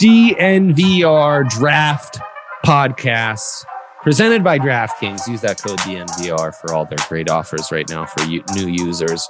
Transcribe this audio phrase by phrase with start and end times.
[0.00, 2.20] DNVR Draft
[2.66, 3.64] Podcast
[4.02, 5.26] presented by DraftKings.
[5.26, 9.26] Use that code DNVR for all their great offers right now for you, new users.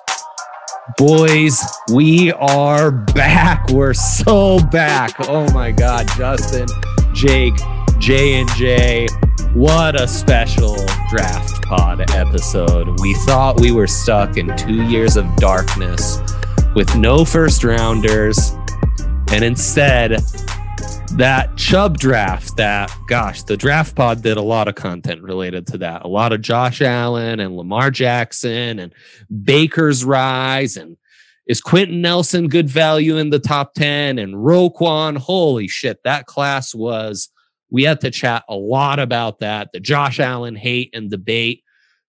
[0.99, 1.63] Boys,
[1.95, 3.69] we are back.
[3.69, 5.15] We're so back.
[5.29, 6.67] Oh my God, Justin,
[7.15, 7.55] Jake,
[8.01, 9.07] J and J.
[9.55, 10.75] What a special
[11.09, 12.99] draft pod episode.
[13.01, 16.19] We thought we were stuck in two years of darkness
[16.75, 18.51] with no first rounders.
[19.33, 20.23] And instead,
[21.17, 25.79] that Chubb draft, that gosh, the draft pod did a lot of content related to
[25.79, 26.05] that.
[26.05, 28.95] A lot of Josh Allen and Lamar Jackson and
[29.45, 30.99] Baker's rise and
[31.47, 35.17] is Quenton Nelson good value in the top 10 and Roquan?
[35.17, 37.31] Holy shit, that class was
[37.71, 39.71] we had to chat a lot about that.
[39.73, 41.63] The Josh Allen hate and debate,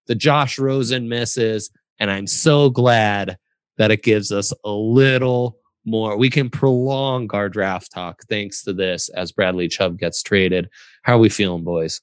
[0.08, 3.38] the Josh Rosen misses, and I'm so glad
[3.78, 6.18] that it gives us a little more.
[6.18, 10.70] We can prolong our draft talk thanks to this as Bradley Chubb gets traded.
[11.04, 12.02] How are we feeling, boys?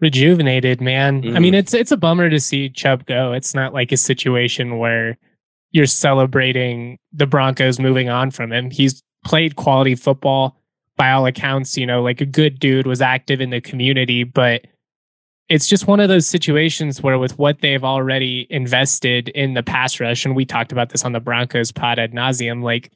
[0.00, 1.22] Rejuvenated, man.
[1.22, 1.36] Mm.
[1.36, 3.32] I mean, it's it's a bummer to see Chubb go.
[3.32, 5.18] It's not like a situation where
[5.72, 8.70] you're celebrating the Broncos moving on from him.
[8.70, 10.56] He's played quality football
[10.96, 14.66] by all accounts, you know, like a good dude was active in the community, but
[15.50, 19.98] it's just one of those situations where with what they've already invested in the pass
[19.98, 22.92] rush, and we talked about this on the Broncos pod ad nauseum, like,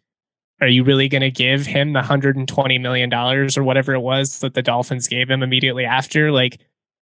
[0.61, 4.55] are you really going to give him the $120 million or whatever it was that
[4.55, 6.31] the Dolphins gave him immediately after?
[6.31, 6.61] Like,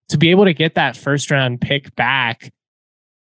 [0.09, 2.51] to be able to get that first round pick back,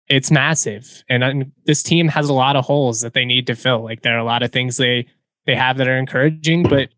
[0.08, 1.02] it's massive.
[1.08, 3.82] And, and this team has a lot of holes that they need to fill.
[3.82, 5.06] Like, there are a lot of things they,
[5.46, 6.90] they have that are encouraging, but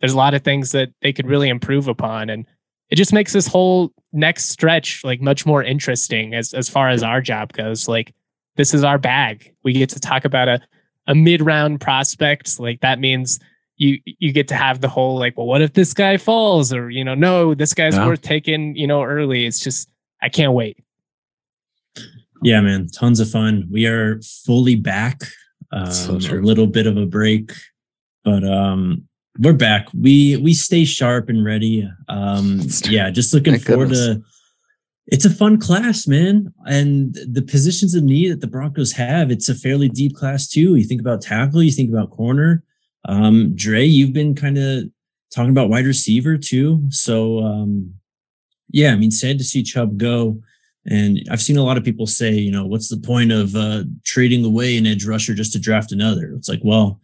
[0.00, 2.30] there's a lot of things that they could really improve upon.
[2.30, 2.46] And
[2.90, 7.02] it just makes this whole next stretch like much more interesting as as far as
[7.02, 7.88] our job goes.
[7.88, 8.14] Like
[8.56, 9.54] this is our bag.
[9.62, 10.60] We get to talk about a
[11.06, 12.58] a mid round prospect.
[12.58, 13.38] Like that means
[13.76, 16.72] you you get to have the whole like, well, what if this guy falls?
[16.72, 18.06] Or you know, no, this guy's yeah.
[18.06, 18.74] worth taking.
[18.76, 19.46] You know, early.
[19.46, 19.88] It's just
[20.22, 20.78] I can't wait.
[22.42, 23.66] Yeah, man, tons of fun.
[23.70, 25.22] We are fully back.
[25.72, 27.52] Um, so a little bit of a break,
[28.24, 29.88] but um, we're back.
[29.94, 31.88] We we stay sharp and ready.
[32.08, 34.16] Um, yeah, just looking Thank forward goodness.
[34.16, 34.24] to.
[35.08, 39.30] It's a fun class, man, and the positions of need that the Broncos have.
[39.30, 40.74] It's a fairly deep class too.
[40.74, 42.64] You think about tackle, you think about corner.
[43.04, 44.84] Um, Dre, you've been kind of
[45.32, 46.82] talking about wide receiver too.
[46.88, 47.94] So, um,
[48.70, 50.40] yeah, I mean, sad to see Chubb go.
[50.86, 53.84] And I've seen a lot of people say, you know, what's the point of uh,
[54.04, 56.32] trading away an edge rusher just to draft another?
[56.36, 57.00] It's like, well,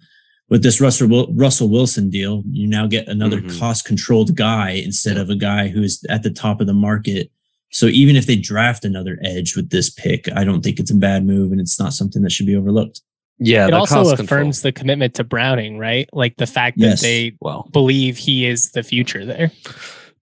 [0.52, 3.58] with this Russell Russell Wilson deal, you now get another mm-hmm.
[3.58, 7.32] cost controlled guy instead of a guy who's at the top of the market.
[7.70, 10.94] So even if they draft another edge with this pick, I don't think it's a
[10.94, 13.00] bad move and it's not something that should be overlooked.
[13.38, 14.68] Yeah, it also affirms control.
[14.68, 16.06] the commitment to Browning, right?
[16.12, 17.00] Like the fact yes.
[17.00, 19.50] that they well, believe he is the future there.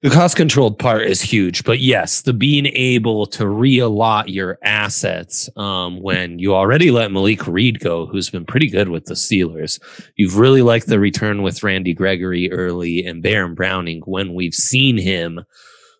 [0.02, 5.50] The cost controlled part is huge, but yes, the being able to reallot your assets
[5.58, 9.78] um, when you already let Malik Reed go, who's been pretty good with the Steelers.
[10.16, 14.96] You've really liked the return with Randy Gregory early and Baron Browning when we've seen
[14.96, 15.44] him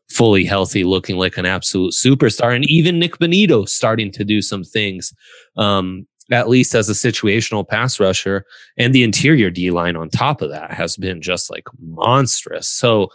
[0.08, 4.64] fully healthy, looking like an absolute superstar, and even Nik Bonitto starting to do some
[4.64, 5.12] things.
[5.58, 8.46] Um, at least as a situational pass rusher,
[8.78, 12.68] and the interior D line on top of that has been just like monstrous.
[12.68, 13.08] So,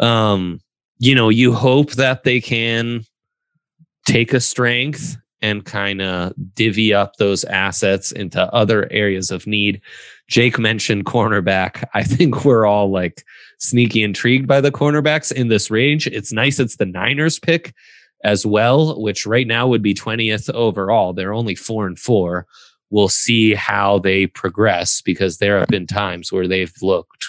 [0.00, 0.60] um,
[0.98, 3.04] you know, you hope that they can
[4.06, 9.80] take a strength and kind of divvy up those assets into other areas of need.
[10.28, 11.84] Jake mentioned cornerback.
[11.94, 13.24] I think we're all like
[13.58, 16.06] sneaky intrigued by the cornerbacks in this range.
[16.08, 17.74] It's nice it's the Niners pick
[18.24, 21.12] as well, which right now would be 20th overall.
[21.12, 22.46] They're only four and four.
[22.90, 27.28] We'll see how they progress because there have been times where they've looked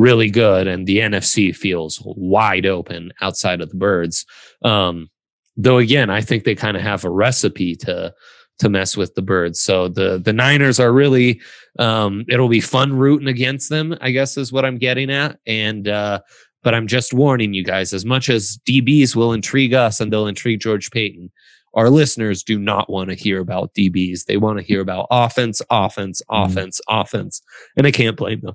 [0.00, 4.24] really good and the NFC feels wide open outside of the birds.
[4.64, 5.10] Um,
[5.58, 8.14] though again, I think they kind of have a recipe to
[8.60, 9.60] to mess with the birds.
[9.60, 11.42] So the the Niners are really
[11.78, 15.38] um, it'll be fun rooting against them, I guess is what I'm getting at.
[15.46, 16.20] And uh,
[16.62, 20.26] but I'm just warning you guys, as much as DBs will intrigue us and they'll
[20.26, 21.30] intrigue George Paton,
[21.74, 24.24] our listeners do not want to hear about DBs.
[24.24, 26.46] They want to hear about offense, offense, mm.
[26.46, 27.42] offense, offense.
[27.76, 28.54] And I can't blame them.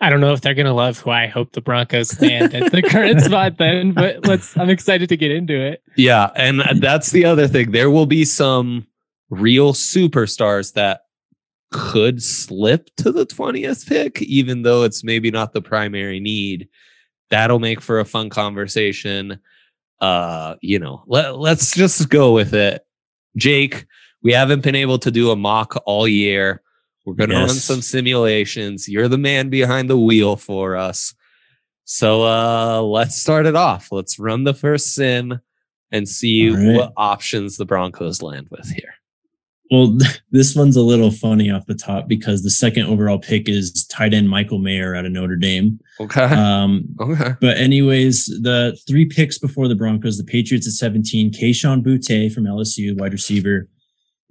[0.00, 2.82] I don't know if they're gonna love who I hope the Broncos stand at the
[2.82, 5.82] current spot then, but let's I'm excited to get into it.
[5.96, 7.72] Yeah, and that's the other thing.
[7.72, 8.86] There will be some
[9.28, 11.02] real superstars that
[11.70, 16.68] could slip to the 20th pick, even though it's maybe not the primary need.
[17.30, 19.40] That'll make for a fun conversation.
[20.00, 22.82] Uh, you know, let, let's just go with it.
[23.36, 23.86] Jake,
[24.22, 26.62] we haven't been able to do a mock all year.
[27.04, 27.48] We're going to yes.
[27.48, 28.88] run some simulations.
[28.88, 31.14] You're the man behind the wheel for us.
[31.84, 33.88] So uh, let's start it off.
[33.90, 35.40] Let's run the first sim
[35.90, 36.76] and see right.
[36.76, 38.94] what options the Broncos land with here.
[39.70, 39.98] Well,
[40.30, 44.14] this one's a little funny off the top because the second overall pick is tight
[44.14, 45.80] end Michael Mayer out of Notre Dame.
[46.00, 46.22] Okay.
[46.22, 47.34] Um, okay.
[47.40, 52.44] But anyways, the three picks before the Broncos, the Patriots at 17, Kayshon Boutte from
[52.44, 53.68] LSU, wide receiver.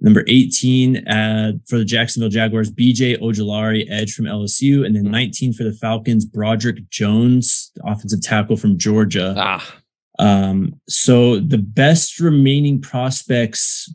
[0.02, 4.86] Number 18 uh, for the Jacksonville Jaguars, BJ Ojulari, edge from LSU.
[4.86, 5.10] And then hmm.
[5.10, 9.34] 19 for the Falcons, Broderick Jones, offensive tackle from Georgia.
[9.36, 9.76] Ah.
[10.18, 13.92] Um, so the best remaining prospects,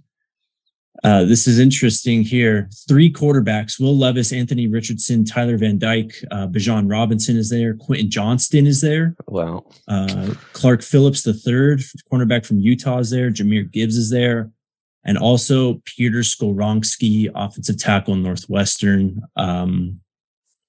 [1.04, 2.70] uh, this is interesting here.
[2.88, 7.76] Three quarterbacks, Will Levis, Anthony Richardson, Tyler Van Dyke, uh, Bijan Robinson is there.
[7.76, 9.16] Quentin Johnston is there.
[9.28, 9.66] Wow.
[9.88, 11.82] Uh, Clark Phillips, the third
[12.12, 13.30] cornerback from Utah is there.
[13.30, 14.52] Jahmyr Gibbs is there
[15.06, 19.22] and also Peter Skoronski, offensive tackle Northwestern.
[19.36, 20.02] Um,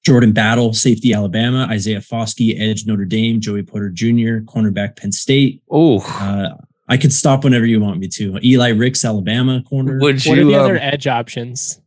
[0.05, 1.67] Jordan Battle, safety Alabama.
[1.69, 3.41] Isaiah Foskey, edge Notre Dame.
[3.41, 5.63] Joey Porter Jr., cornerback Penn State.
[5.69, 6.55] Oh, uh,
[6.89, 8.39] I could stop whenever you want me to.
[8.45, 9.99] Eli Ricks, Alabama corner.
[9.99, 11.81] Would you, what are the um, other edge options?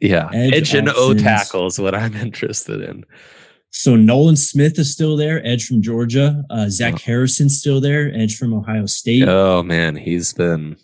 [0.00, 3.04] Yeah, edge, edge and O tackle is what I'm interested in.
[3.70, 6.42] So Nolan Smith is still there, edge from Georgia.
[6.50, 6.98] Uh, Zach oh.
[7.04, 9.28] Harrison's still there, edge from Ohio State.
[9.28, 10.76] Oh man, he's been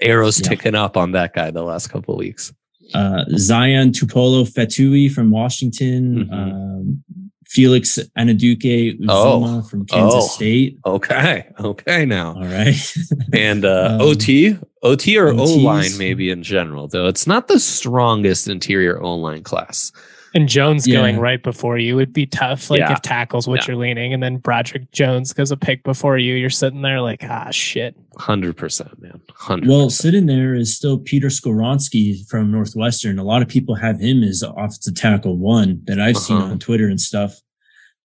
[0.00, 0.48] arrows yeah.
[0.48, 2.52] ticking up on that guy the last couple of weeks.
[2.92, 6.26] Uh, Zion Tupolo Fetui from Washington.
[6.26, 6.34] Mm-hmm.
[6.34, 7.04] Um,
[7.46, 9.62] Felix Anudike Uzomah oh.
[9.62, 10.26] from Kansas oh.
[10.26, 10.78] State.
[10.84, 11.46] Okay.
[11.60, 12.04] Okay.
[12.04, 12.34] Now.
[12.34, 12.74] All right.
[13.32, 17.60] and uh, um, OT, OT or O line, maybe in general, though it's not the
[17.60, 19.92] strongest interior O line class.
[20.34, 20.96] And Jones yeah.
[20.96, 22.68] going right before you would be tough.
[22.68, 22.92] Like yeah.
[22.92, 23.68] if tackles what yeah.
[23.68, 27.22] you're leaning, and then Broderick Jones goes a pick before you, you're sitting there like,
[27.22, 27.96] ah, shit.
[28.16, 29.20] Hundred percent, man.
[29.38, 29.68] 100%.
[29.68, 33.18] Well, sitting there is still Peter Skoronski from Northwestern.
[33.18, 36.24] A lot of people have him as offensive tackle one that I've uh-huh.
[36.24, 37.40] seen on Twitter and stuff.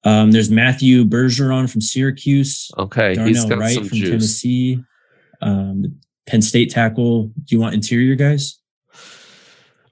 [0.03, 2.71] Um, there's Matthew Bergeron from Syracuse.
[2.77, 4.09] Okay, Darnell he's got Wright some from juice.
[4.09, 4.83] Tennessee.
[5.41, 7.23] Um, Penn State tackle.
[7.23, 8.59] Do you want interior guys?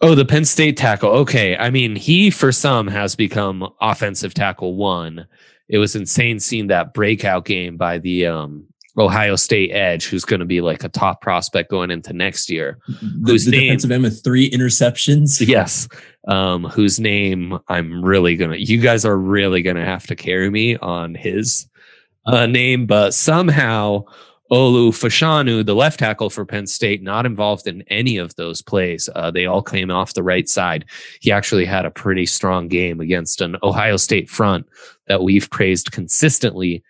[0.01, 1.09] Oh, the Penn State tackle.
[1.09, 1.57] Okay.
[1.57, 5.27] I mean, he for some has become offensive tackle one.
[5.69, 8.65] It was insane seeing that breakout game by the um,
[8.97, 12.77] Ohio State edge, who's going to be like a top prospect going into next year.
[12.87, 15.45] The, whose the name, defensive end with three interceptions.
[15.45, 15.87] Yes.
[16.27, 20.15] Um, whose name I'm really going to, you guys are really going to have to
[20.15, 21.67] carry me on his
[22.25, 24.03] uh, name, but somehow
[24.51, 29.09] Olu Fashanu, the left tackle for Penn State, not involved in any of those plays.
[29.15, 30.85] Uh, they all came off the right side.
[31.19, 34.65] He actually had a pretty strong game against an Ohio State front
[35.07, 36.83] that we've praised consistently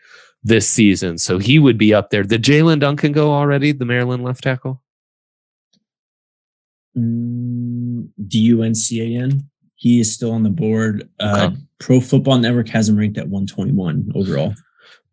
[0.44, 1.18] this season.
[1.18, 2.24] So he would be up there.
[2.24, 4.82] Did Jaelyn Duncan go already, the Maryland left tackle?
[6.98, 9.50] Mm, D U N C A N.
[9.76, 11.08] He is still on the board.
[11.20, 14.56] Uh, Pro Football Network has him ranked at 121 overall.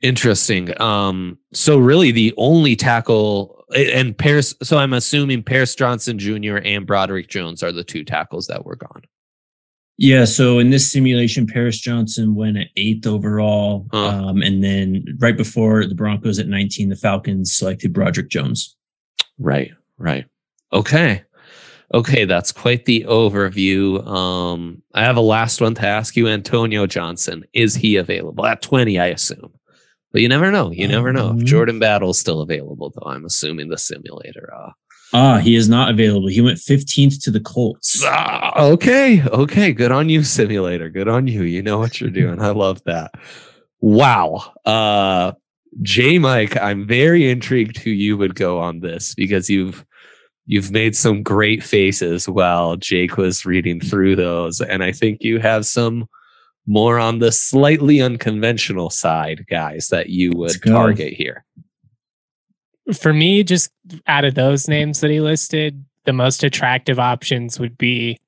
[0.04, 0.78] Interesting.
[0.82, 6.58] Um, so really the only tackle and Paris, so I'm assuming Paris Johnson Jr.
[6.58, 9.00] and Broderick Jones are the two tackles that were gone.
[9.96, 13.86] Yeah, so in this simulation, Paris Johnson went at eighth overall.
[13.92, 14.08] Huh.
[14.08, 18.76] Um, and then right before the Broncos at 19, the Falcons selected Broderick Jones.
[19.38, 20.26] Right, right.
[20.70, 21.22] Okay.
[21.94, 24.06] Okay, that's quite the overview.
[24.06, 27.46] Um, I have a last one to ask you, Antonio Johnson.
[27.54, 29.50] Is he available at 20, I assume?
[30.14, 30.70] But you never know.
[30.70, 31.30] You never know.
[31.30, 31.44] If mm-hmm.
[31.44, 34.48] Jordan Battle's still available, though, I'm assuming the simulator.
[34.54, 34.70] Uh,
[35.12, 36.28] ah, he is not available.
[36.28, 38.00] He went 15th to the Colts.
[38.06, 39.24] Ah, okay.
[39.24, 39.72] Okay.
[39.72, 40.88] Good on you, simulator.
[40.88, 41.42] Good on you.
[41.42, 42.40] You know what you're doing.
[42.40, 43.10] I love that.
[43.80, 44.52] Wow.
[44.64, 45.32] Uh,
[45.82, 49.84] J Mike, I'm very intrigued who you would go on this because you've
[50.46, 54.60] you've made some great faces while Jake was reading through those.
[54.60, 56.06] And I think you have some
[56.66, 61.44] more on the slightly unconventional side, guys, that you would target here.
[62.92, 63.70] For me, just
[64.06, 68.18] out of those names that he listed, the most attractive options would be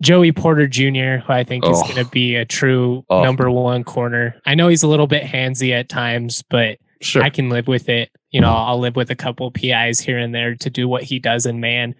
[0.00, 1.72] Joey Porter Jr., who I think oh.
[1.72, 3.22] is going to be a true oh.
[3.22, 4.40] number one corner.
[4.46, 7.22] I know he's a little bit handsy at times, but sure.
[7.22, 8.10] I can live with it.
[8.30, 11.18] You know, I'll live with a couple PIs here and there to do what he
[11.18, 11.46] does.
[11.46, 11.94] And man,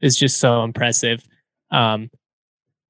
[0.00, 1.26] is just so impressive.
[1.70, 2.10] Um,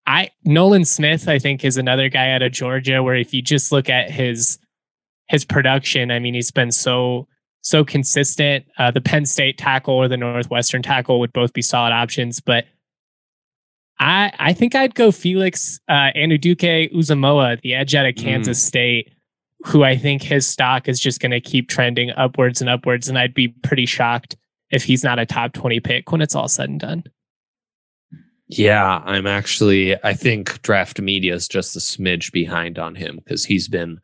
[0.06, 3.72] I Nolan Smith, I think, is another guy out of Georgia where if you just
[3.72, 4.58] look at his
[5.28, 7.26] his production, I mean, he's been so
[7.62, 8.66] so consistent.
[8.78, 12.66] Uh, the Penn State tackle or the Northwestern tackle would both be solid options, but
[13.98, 18.66] I I think I'd go Felix uh, Anudike Uzomah, the edge out of Kansas mm.
[18.66, 19.12] State,
[19.64, 23.18] who I think his stock is just going to keep trending upwards and upwards, and
[23.18, 24.36] I'd be pretty shocked
[24.70, 27.04] if he's not a top twenty pick when it's all said and done.
[28.48, 33.42] Yeah, I'm actually, I think draft media is just a smidge behind on him because
[33.42, 33.98] he's been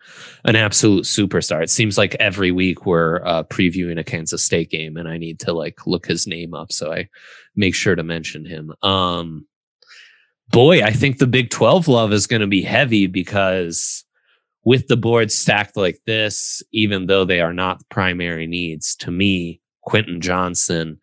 [0.47, 1.63] an absolute superstar.
[1.63, 5.41] It seems like every week we're uh, previewing a Kansas State game and I need
[5.41, 6.73] to like look his name up.
[6.73, 7.09] So I
[7.55, 8.73] make sure to mention him.
[8.83, 9.47] Um,
[10.49, 14.05] boy, I think the Big 12 love is going to be heavy because
[14.65, 19.61] with the board stacked like this, even though they are not primary needs, to me,
[19.83, 20.99] Quentin Johnston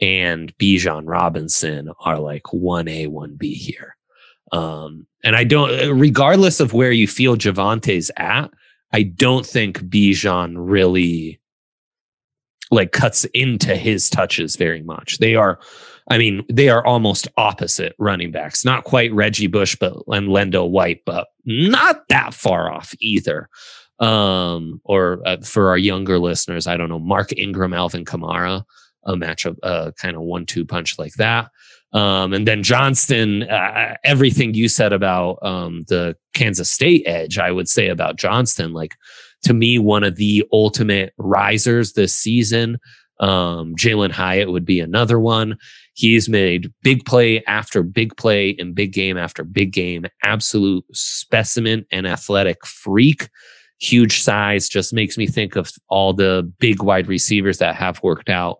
[0.00, 3.96] and Bijan Robinson are like 1A, 1B here.
[4.52, 8.50] Um, and I don't, regardless of where you feel Javonte's at,
[8.92, 11.40] I don't think Bijan really
[12.70, 15.18] like cuts into his touches very much.
[15.18, 15.58] They are
[16.10, 18.64] I mean, they are almost opposite running backs.
[18.64, 23.48] Not quite Reggie Bush, but and LenDale White, but not that far off either.
[24.00, 28.64] Um, or uh, for our younger listeners, I don't know, Mark Ingram, Alvin Kamara,
[29.08, 31.50] a matchup, uh, kind of one-two punch like that.
[31.92, 37.50] Um, and then Johnston, uh, everything you said about um, the Kansas State edge, I
[37.50, 38.94] would say about Johnston, like
[39.44, 42.78] to me, one of the ultimate risers this season.
[43.20, 45.56] Um, Jalin Hyatt would be another one.
[45.94, 50.06] He's made big play after big play and big game after big game.
[50.22, 53.28] Absolute specimen and athletic freak.
[53.80, 58.28] Huge size just makes me think of all the big wide receivers that have worked
[58.28, 58.58] out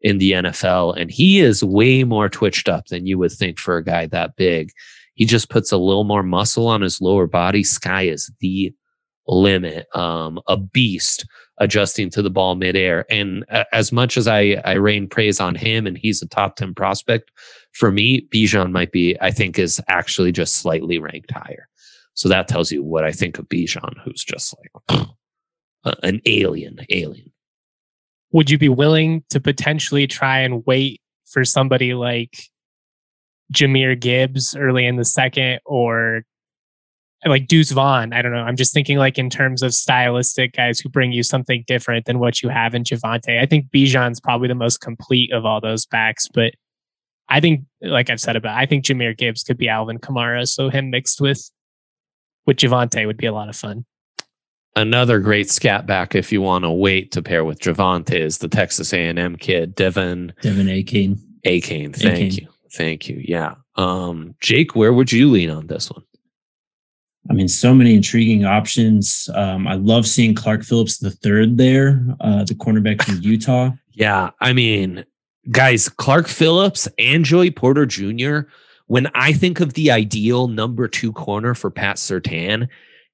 [0.00, 0.96] in the NFL.
[0.98, 4.36] And he is way more twitched up than you would think for a guy that
[4.36, 4.70] big.
[5.14, 7.64] He just puts a little more muscle on his lower body.
[7.64, 8.74] Sky is the
[9.26, 9.86] limit.
[9.96, 11.26] Um, a beast
[11.58, 13.06] adjusting to the ball midair.
[13.10, 16.74] And as much as I, I rain praise on him and he's a top 10
[16.74, 17.30] prospect,
[17.72, 21.68] for me, Bijan might be, I think, is actually just slightly ranked higher.
[22.14, 24.54] So that tells you what I think of Bijan, who's just
[24.88, 25.08] like
[26.02, 27.32] an alien, alien.
[28.36, 32.36] Would you be willing to potentially try and wait for somebody like
[33.50, 36.22] Jahmyr Gibbs early in the second or
[37.24, 38.12] like Deuce Vaughn.
[38.12, 38.42] I don't know.
[38.42, 42.18] I'm just thinking like in terms of stylistic guys who bring you something different than
[42.18, 43.40] what you have in Javonte.
[43.40, 46.52] I think Bijan's probably the most complete of all those backs, but
[47.30, 50.46] I think, like I've said about, I think Jahmyr Gibbs could be Alvin Kamara.
[50.46, 51.50] So him mixed with
[52.44, 53.86] with Javonte would be a lot of fun.
[54.76, 58.48] Another great scat back if you want to wait to pair with Javonte is the
[58.48, 61.18] Texas A&M kid Devon Devon Achane.
[61.46, 63.22] Achane, thank you, thank you.
[63.24, 66.02] Yeah, um, Jake, where would you lean on this one?
[67.30, 69.30] I mean, so many intriguing options.
[69.34, 73.70] Um, I love seeing Clark Phillips the third there, uh, the cornerback from Utah.
[73.92, 75.06] Yeah, I mean,
[75.50, 78.40] guys, Clark Phillips and Joey Porter Jr.
[78.88, 82.68] When I think of the ideal number two corner for Pat Surtain,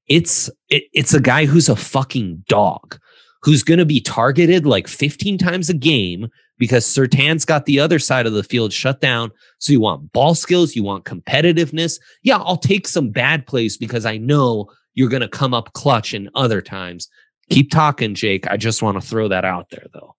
[0.09, 2.99] it's it, it's a guy who's a fucking dog,
[3.43, 6.29] who's going to be targeted like 15 times a game
[6.59, 9.31] because Surtain's got the other side of the field shut down.
[9.59, 11.99] So you want ball skills, you want competitiveness.
[12.23, 16.15] Yeah, I'll take some bad plays because I know you're going to come up clutch
[16.15, 17.09] in other times.
[17.51, 18.47] Keep talking, Jake.
[18.49, 20.15] I just want to throw that out there, though.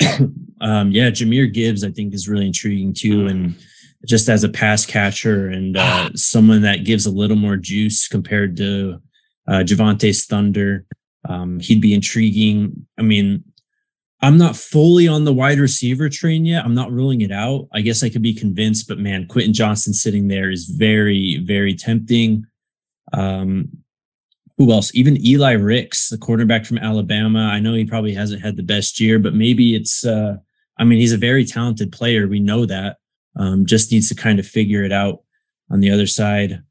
[0.60, 3.24] um, yeah, Jahmyr Gibbs, I think, is really intriguing too.
[3.24, 3.30] Mm.
[3.30, 3.54] And
[4.06, 8.56] just as a pass catcher and uh, someone that gives a little more juice compared
[8.56, 9.00] to
[9.46, 10.86] uh, Javonte's Thunder,
[11.28, 12.86] um, he'd be intriguing.
[12.98, 13.44] I mean,
[14.22, 16.64] I'm not fully on the wide receiver train yet.
[16.64, 17.68] I'm not ruling it out.
[17.72, 21.74] I guess I could be convinced, but man, Quentin Johnston sitting there is very, very
[21.74, 22.46] tempting.
[23.12, 23.68] Um,
[24.58, 24.94] who else?
[24.94, 27.50] Even Eli Ricks, the quarterback from Alabama.
[27.50, 30.36] I know he probably hasn't had the best year, but maybe it's, uh,
[30.78, 32.28] I mean, he's a very talented player.
[32.28, 32.98] We know that.
[33.36, 35.20] Um, just needs to kind of figure it out
[35.70, 36.62] on the other side.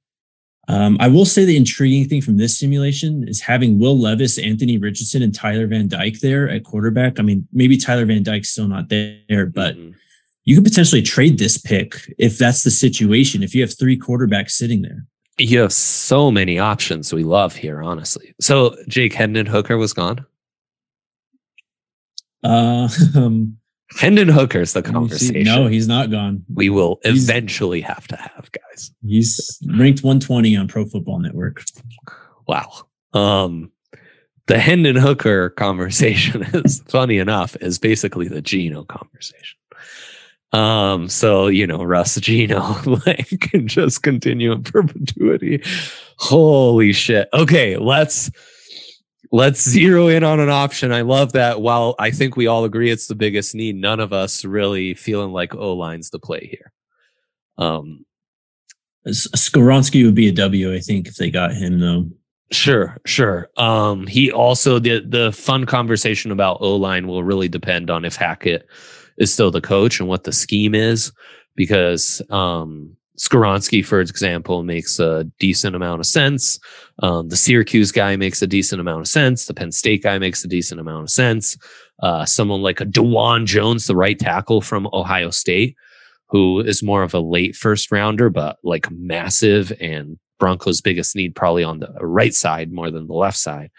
[0.68, 4.78] Um, I will say the intriguing thing from this simulation is having Will Levis, Anthony
[4.78, 7.20] Richardson, and Tyler Van Dyke there at quarterback.
[7.20, 9.92] I mean, maybe Tyler Van Dyke's still not there, but mm-hmm.
[10.46, 13.42] you could potentially trade this pick if that's the situation.
[13.42, 15.08] If you have three quarterbacks sitting there,
[15.40, 18.34] you have so many options we love here, honestly.
[18.40, 20.26] So Jake Hendon Hooker was gone.
[22.44, 23.58] Uh, um,
[23.98, 25.44] Hendon Hooker's the conversation.
[25.44, 26.46] No, he's not gone.
[26.54, 28.92] We will he's, eventually have to have guys.
[29.06, 31.64] He's ranked 120 on Pro Football Network.
[32.48, 32.72] Wow.
[33.14, 33.72] Um,
[34.48, 39.58] the Hendon Hooker conversation is funny enough is basically the Geno conversation.
[40.52, 45.62] Um, so you know, Russ Geno like can just continue in perpetuity.
[46.18, 47.30] Holy shit.
[47.34, 48.32] Okay, let's
[49.32, 50.92] let's zero in on an option.
[50.92, 51.62] I love that.
[51.62, 55.32] While I think we all agree it's the biggest need, none of us really feeling
[55.32, 56.72] like O line's the play here.
[57.58, 58.06] Um,
[59.08, 62.10] Skoronski would be a W, I think, if they got him though.
[62.52, 63.50] Sure, sure.
[63.58, 68.16] Um, he also the the fun conversation about O line will really depend on if
[68.16, 68.68] Hackett
[69.18, 71.12] is still the coach and what the scheme is,
[71.56, 76.58] because um, Skoronski, for example, makes a decent amount of sense.
[77.04, 79.46] Um, the Syracuse guy makes a decent amount of sense.
[79.46, 81.58] The Penn State guy makes a decent amount of sense.
[82.02, 85.76] Uh, someone like a Dawand Jones, the right tackle from Ohio State,
[86.30, 91.36] who is more of a late first rounder, but like massive and Broncos' biggest need
[91.36, 93.70] probably on the right side more than the left side.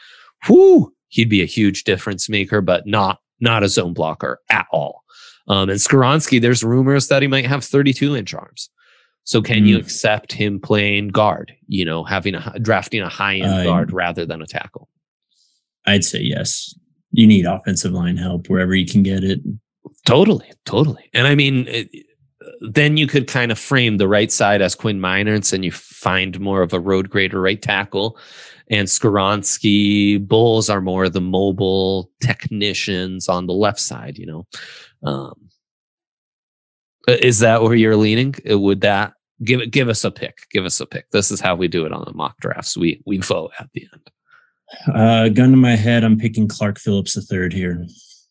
[0.50, 5.02] Whoo, he'd be a huge difference maker, but not not a zone blocker at all.
[5.48, 8.68] Um, and Skoronski, there's rumors that he might have 32 inch arms.
[9.24, 9.68] So can mm.
[9.68, 11.52] you accept him playing guard?
[11.68, 14.88] You know, having a drafting a high end uh, guard rather than a tackle.
[15.86, 16.74] I'd say yes.
[17.12, 19.40] You need offensive line help wherever you can get it.
[20.06, 21.10] Totally, totally.
[21.12, 21.90] And I mean, it,
[22.60, 26.38] then you could kind of frame the right side as Quinn Meinerz, and you find
[26.40, 28.18] more of a road grader right tackle.
[28.70, 34.16] And Skoronski Bulls are more the mobile technicians on the left side.
[34.16, 34.46] You know,
[35.02, 35.49] um,
[37.10, 38.34] Uh, is that where you're leaning?
[38.50, 39.14] Uh, would that
[39.44, 41.10] give it give us a pick give us a pick.
[41.10, 42.76] This is how we do it on the mock drafts.
[42.76, 44.10] We we vote at the end.
[44.94, 47.86] Uh gun to my head i'm picking clark phillips the third here.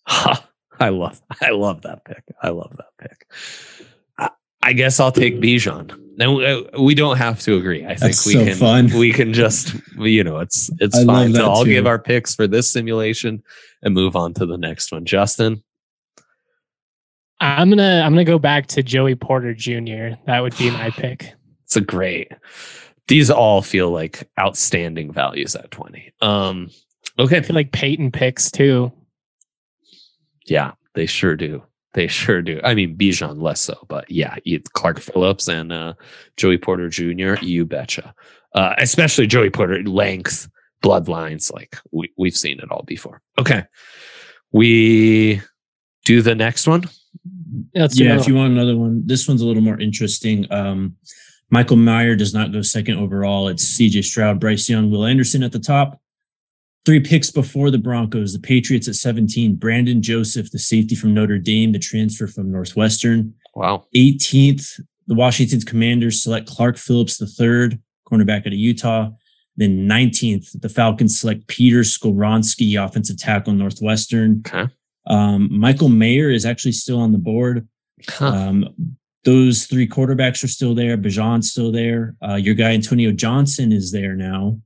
[0.07, 2.23] I love i love that pick.
[2.41, 3.27] I love that pick.
[4.17, 4.29] I,
[4.61, 5.97] I guess i'll take bijan.
[6.17, 7.85] Now uh, we don't have to agree.
[7.85, 8.89] I think That's we so can fun.
[8.97, 11.71] we can just you know it's it's I fine so i'll too.
[11.71, 13.41] give our picks for this simulation
[13.81, 15.05] and move on to the next one.
[15.05, 15.63] Justin
[17.41, 20.15] I'm gonna I'm gonna go back to Joey Porter Jr.
[20.25, 21.33] That would be my pick.
[21.65, 22.31] It's a great.
[23.07, 26.13] These all feel like outstanding values at 20.
[26.21, 26.69] Um
[27.17, 27.37] okay.
[27.37, 28.91] I feel like Paton picks too.
[30.45, 31.63] Yeah, they sure do.
[31.93, 32.59] They sure do.
[32.63, 34.35] I mean, Bijan less so, but yeah,
[34.73, 35.93] Clark Phillips and uh,
[36.37, 37.35] Joey Porter Jr.
[37.41, 38.13] You betcha.
[38.53, 40.47] Uh, especially Joey Porter length,
[40.83, 41.51] bloodlines.
[41.51, 43.21] Like we we've seen it all before.
[43.39, 43.63] Okay,
[44.51, 45.41] we
[46.05, 46.83] do the next one.
[47.73, 50.51] That's yeah, if you want another one, this one's a little more interesting.
[50.51, 50.95] Um,
[51.49, 53.47] Michael Mayer does not go second overall.
[53.47, 55.99] It's CJ Stroud, Bryce Young, Will Anderson at the top.
[56.85, 61.37] Three picks before the Broncos, the Patriots at 17, Brandon Joseph, the safety from Notre
[61.37, 63.33] Dame, the transfer from Northwestern.
[63.55, 63.85] Wow.
[63.95, 69.09] 18th, the Washington Commanders select Clark Phillips the third, cornerback out of Utah.
[69.57, 74.41] Then 19th, the Falcons select Peter Skoronski, offensive tackle Northwestern.
[74.47, 74.71] Okay.
[75.09, 77.67] Um, Michael Mayer is actually still on the board.
[78.07, 78.27] Huh.
[78.27, 80.97] Um, those three quarterbacks are still there.
[80.97, 82.15] Bijan's still there.
[82.25, 84.59] Uh, your guy Antonio Johnson is there now.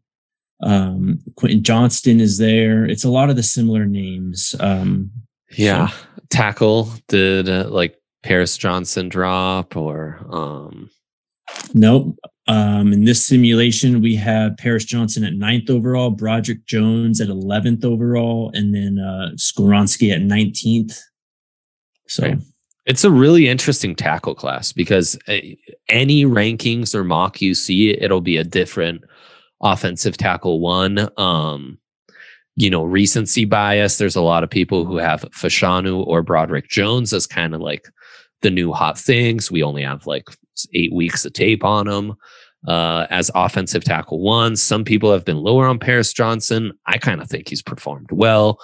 [0.62, 2.86] Um, Quentin Johnston is there.
[2.86, 4.56] It's a lot of the similar names.
[4.60, 5.12] Um,
[5.51, 5.95] yeah, so.
[6.29, 10.89] tackle did uh, like Paris Johnson drop or um,
[11.73, 12.17] nope.
[12.47, 17.86] Um, in this simulation, we have Paris Johnson at ninth overall, Broderick Jones at 11th
[17.86, 20.99] overall, and then uh, Skoronski at 19th.
[22.08, 22.38] So right.
[22.86, 25.38] it's a really interesting tackle class because uh,
[25.88, 29.03] any rankings or mock you see, it'll be a different
[29.62, 31.08] offensive tackle one.
[31.17, 31.77] Um,
[32.56, 33.97] you know, recency bias.
[33.97, 37.88] There's a lot of people who have Fashanu or Broderick Jones as kind of like
[38.41, 39.49] the new hot things.
[39.49, 40.27] We only have like
[40.73, 42.15] eight weeks of tape on him
[42.67, 44.55] uh, as offensive tackle one.
[44.55, 46.71] Some people have been lower on Paris Johnson.
[46.85, 48.59] I kind of think he's performed well.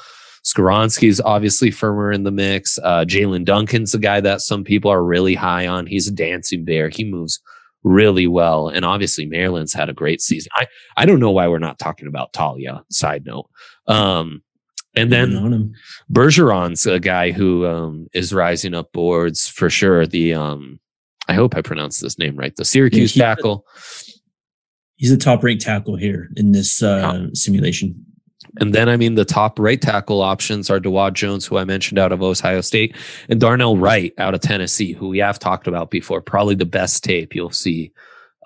[0.46, 2.80] Skoronski's obviously firmer in the mix.
[2.80, 5.86] Uh, Jaelyn Duncan's a guy that some people are really high on.
[5.86, 6.90] He's a dancing bear.
[6.90, 7.40] He moves
[7.84, 8.70] really well.
[8.70, 10.50] And obviously, Maryland's had a great season.
[10.56, 13.50] I, I don't know why we're not talking about Talia, side note.
[13.88, 14.42] Um,
[14.96, 15.74] and then
[16.12, 20.06] Bergeron's a guy who um, is rising up boards for sure.
[20.08, 20.80] The um,
[21.30, 22.56] I hope I pronounced this name right.
[22.56, 23.66] The Syracuse yeah, he, tackle.
[24.96, 28.04] he's a top ranked tackle here in this uh, simulation.
[28.58, 32.00] And then, I mean, the top right tackle options are Dawand Jones, who I mentioned
[32.00, 32.96] out of Ohio State,
[33.30, 36.20] and Darnell Wright out of Tennessee, who we have talked about before.
[36.20, 37.92] Probably the best tape you'll see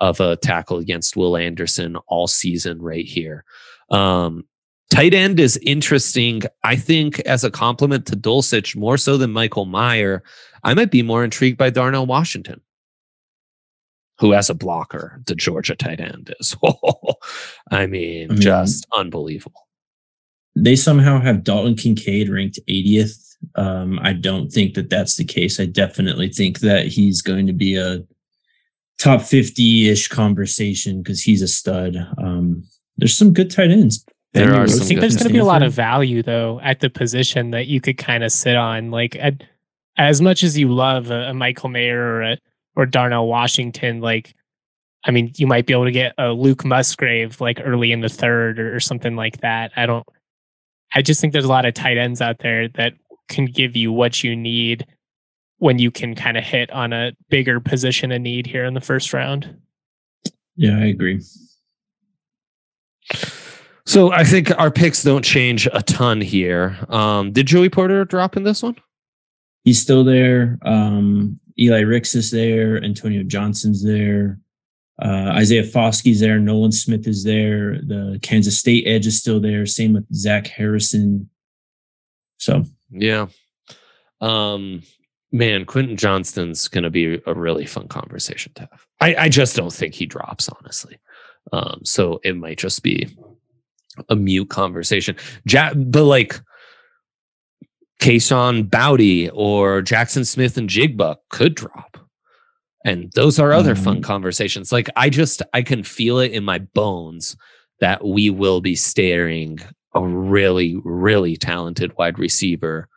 [0.02, 3.46] of a tackle against Will Anderson all season right here.
[3.92, 4.44] Um,
[4.90, 6.42] tight end is interesting.
[6.66, 10.22] I think as a compliment to Dulcich, more so than Michael Mayer,
[10.66, 12.60] I might be more intrigued by Darnell Washington
[14.20, 16.56] who has a blocker, the Georgia tight end is.
[17.72, 19.64] I mean, I mean, just unbelievable
[20.56, 23.36] they somehow have Dalton Kincaid ranked 80th.
[23.56, 25.60] Um, I don't think that that's the case.
[25.60, 28.04] I definitely think that he's going to be a
[29.00, 31.96] top 50 ish conversation because he's a stud.
[32.18, 32.64] Um,
[32.98, 34.06] there's some good tight ends.
[34.34, 36.90] There are I think there's going to be a lot of value though at the
[36.90, 38.90] position that you could kind of sit on.
[38.90, 39.44] Like at,
[39.98, 42.38] as much as you love a, a Michael Mayer or a,
[42.76, 44.36] or Darnell Washington, like
[45.06, 48.10] I mean, you might be able to get a Luke Musgrave like early in the
[48.10, 49.72] third or, or something like that.
[49.76, 50.06] I don't.
[50.96, 52.94] I just think there's a lot of tight ends out there that
[53.28, 54.86] can give you what you need
[55.58, 58.82] when you can kind of hit on a bigger position of need here in the
[58.82, 59.56] first round.
[60.56, 61.22] Yeah, I agree.
[63.86, 66.78] So I think our picks don't change a ton here.
[66.90, 68.76] Um, did Joey Porter drop in this one?
[69.64, 70.60] He's still there.
[70.62, 72.84] Um, Eli Ricks is there.
[72.84, 74.40] Antonio Johnson's there.
[75.02, 76.40] Uh, Isaiah Foskey's there.
[76.40, 77.80] Nolan Smith is there.
[77.82, 79.66] The Kansas State edge is still there.
[79.66, 81.30] Same with Zach Harrison.
[82.38, 83.28] So yeah,
[84.22, 84.84] um,
[85.32, 88.86] man, Quentin Johnston's going to be a really fun conversation to have.
[89.02, 90.98] I, I just don't think he drops, honestly.
[91.52, 93.18] Um, so it might just be
[94.10, 95.16] a mute conversation.
[95.46, 96.40] Ja- but like
[98.04, 101.98] Kayshon Boutte or Jackson Smith-Njigba could drop.
[102.84, 103.84] And those are other mm-hmm.
[103.84, 104.74] fun conversations.
[104.74, 107.38] Like I just I can feel it in my bones
[107.80, 109.60] that we will be staring
[109.96, 112.90] a really really talented wide receiver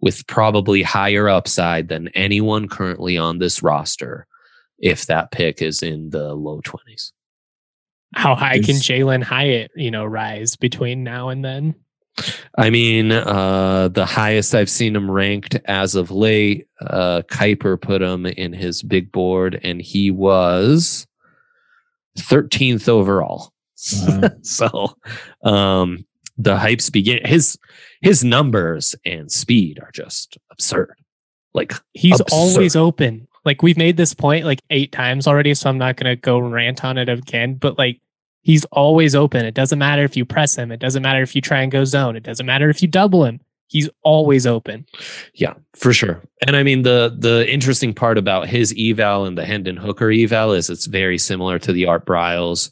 [0.00, 4.28] with probably higher upside than anyone currently on this roster
[4.78, 7.12] if that pick is in the low 20s.
[8.14, 11.74] How high can Jalin Hyatt, you know, rise between now and then?
[12.56, 18.00] I mean, uh, the highest I've seen him ranked as of late, uh, Kiper put
[18.00, 21.06] him in his big board, and he was
[22.18, 23.52] 13th overall.
[24.08, 24.30] Wow.
[24.42, 24.96] so,
[25.44, 26.06] um,
[26.38, 27.20] the hypes begin.
[27.24, 27.58] His
[28.00, 30.94] his numbers and speed are just absurd.
[31.54, 32.36] Like he's absurd.
[32.36, 33.26] always open.
[33.44, 36.84] Like we've made this point like eight times already, so I'm not gonna go rant
[36.84, 37.54] on it again.
[37.54, 38.00] But like
[38.46, 39.44] He's always open.
[39.44, 40.70] It doesn't matter if you press him.
[40.70, 42.14] It doesn't matter if you try and go zone.
[42.14, 43.40] It doesn't matter if you double him.
[43.66, 44.86] He's always open.
[45.34, 46.22] Yeah, for sure.
[46.46, 50.52] And I mean the the interesting part about his eval and the Hendon Hooker eval
[50.52, 52.70] is it's very similar to the Art Briles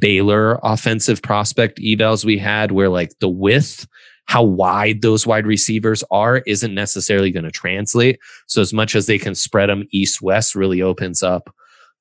[0.00, 3.86] Baylor offensive prospect evals we had, where like the width,
[4.24, 8.18] how wide those wide receivers are, isn't necessarily going to translate.
[8.48, 11.54] So as much as they can spread them east west, really opens up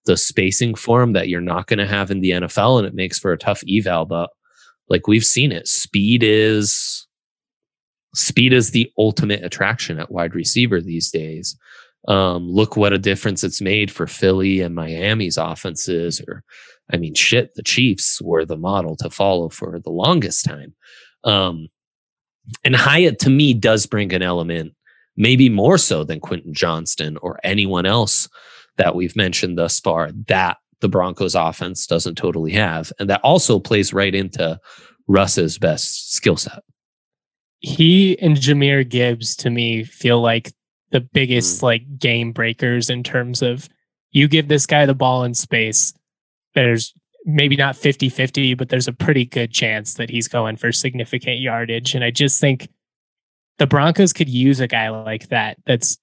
[0.06, 2.94] the spacing for him that you're not going to have in the NFL, and it
[2.94, 4.06] makes for a tough eval.
[4.06, 4.30] But
[4.90, 7.08] like we've seen it, speed is
[8.16, 11.58] speed is the ultimate attraction at wide receiver these days.
[12.08, 16.44] Um, look what a difference it's made for Philly and Miami's offenses, or
[16.92, 20.76] I mean, shit, the Chiefs were the model to follow for the longest time.
[21.24, 21.70] Um,
[22.66, 24.74] and Hyatt to me does bring an element,
[25.16, 28.28] maybe more so than Quentin Johnston or anyone else
[28.78, 32.92] that we've mentioned thus far that the Broncos offense doesn't totally have.
[33.00, 34.60] And that also plays right into
[35.08, 36.64] Russ's best skill set.
[37.60, 40.52] He and Jahmyr Gibbs to me feel like
[40.92, 41.64] the biggest mm.
[41.64, 43.70] like game breakers in terms of
[44.12, 45.94] you give this guy the ball in space.
[46.54, 46.94] There's
[47.26, 51.40] maybe not 50 50, but there's a pretty good chance that he's going for significant
[51.40, 51.96] yardage.
[51.96, 52.68] And I just think
[53.58, 55.98] the Broncos could use a guy like that that's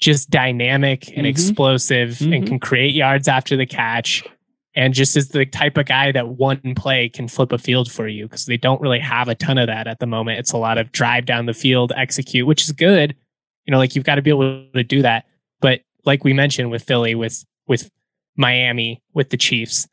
[0.00, 1.26] just dynamic and mm-hmm.
[1.26, 2.32] explosive mm-hmm.
[2.32, 4.24] and can create yards after the catch
[4.76, 8.06] and just is the type of guy that one play can flip a field for
[8.06, 10.38] you because they don't really have a ton of that at the moment.
[10.38, 13.16] It's a lot of drive down the field, execute, which is good.
[13.64, 15.24] You know, like you've got to be able to do that.
[15.60, 17.90] But like we mentioned with Philly, with with
[18.36, 19.88] Miami, with the Chiefs,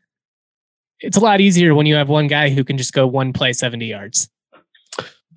[0.99, 3.53] it's a lot easier when you have one guy who can just go one play
[3.53, 4.29] 70 yards.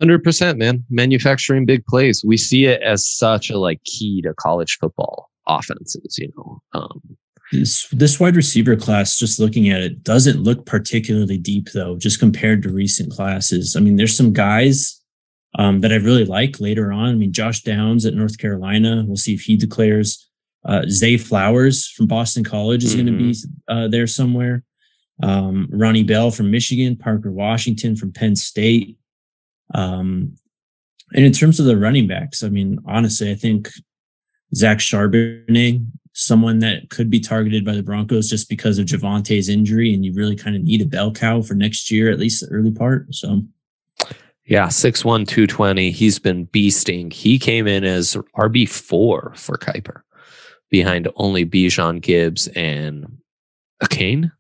[0.01, 0.85] Hundred percent, man.
[0.91, 2.23] Manufacturing big plays.
[2.25, 6.19] We see it as such a like key to college football offenses.
[6.19, 7.01] You know, um,
[7.53, 11.97] this this wide receiver class, just looking at it, doesn't look particularly deep though.
[11.97, 15.01] Just compared to recent classes, I mean, there's some guys
[15.59, 17.09] um, that I really like later on.
[17.09, 19.05] I mean, Josh Downs at North Carolina.
[19.07, 20.23] We'll see if he declares.
[20.69, 23.07] Uh, Zay Flowers from Boston College is mm-hmm.
[23.07, 24.65] going to be uh, there somewhere.
[25.23, 28.99] um, Ronnie Bell from Michigan, Parker Washington from Penn State.
[29.75, 30.37] Um,
[31.13, 33.69] and in terms of the running backs, I mean, honestly, I think
[34.55, 39.93] Zach Charbonnet, someone that could be targeted by the Broncos just because of Javonte's injury,
[39.95, 42.55] and you really kind of need a bell cow for next year, at least the
[42.55, 43.15] early part.
[43.15, 43.43] So,
[44.45, 45.91] yeah, 6'1, 220.
[45.91, 47.13] He's been beasting.
[47.13, 50.03] He came in as RB4 for Kiper
[50.71, 53.19] behind only Bijan Gibbs and
[53.91, 54.33] Kane.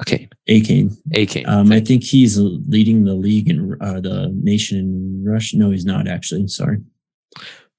[0.00, 0.30] Achane.
[0.48, 0.96] Achane.
[1.14, 1.48] Achane.
[1.48, 5.54] Um, I think he's leading the league in uh, the nation in rush.
[5.54, 6.46] No, he's not actually.
[6.46, 6.78] Sorry.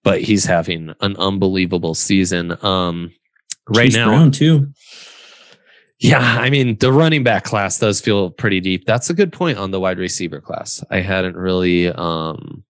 [0.04, 2.64] But he's having an unbelievable season.
[2.64, 3.12] Um,
[3.70, 4.72] right Chase now, Brown too.
[6.00, 8.86] Yeah, I mean the running back class does feel pretty deep.
[8.86, 10.84] That's a good point on the wide receiver class.
[10.90, 12.64] I hadn't really, um,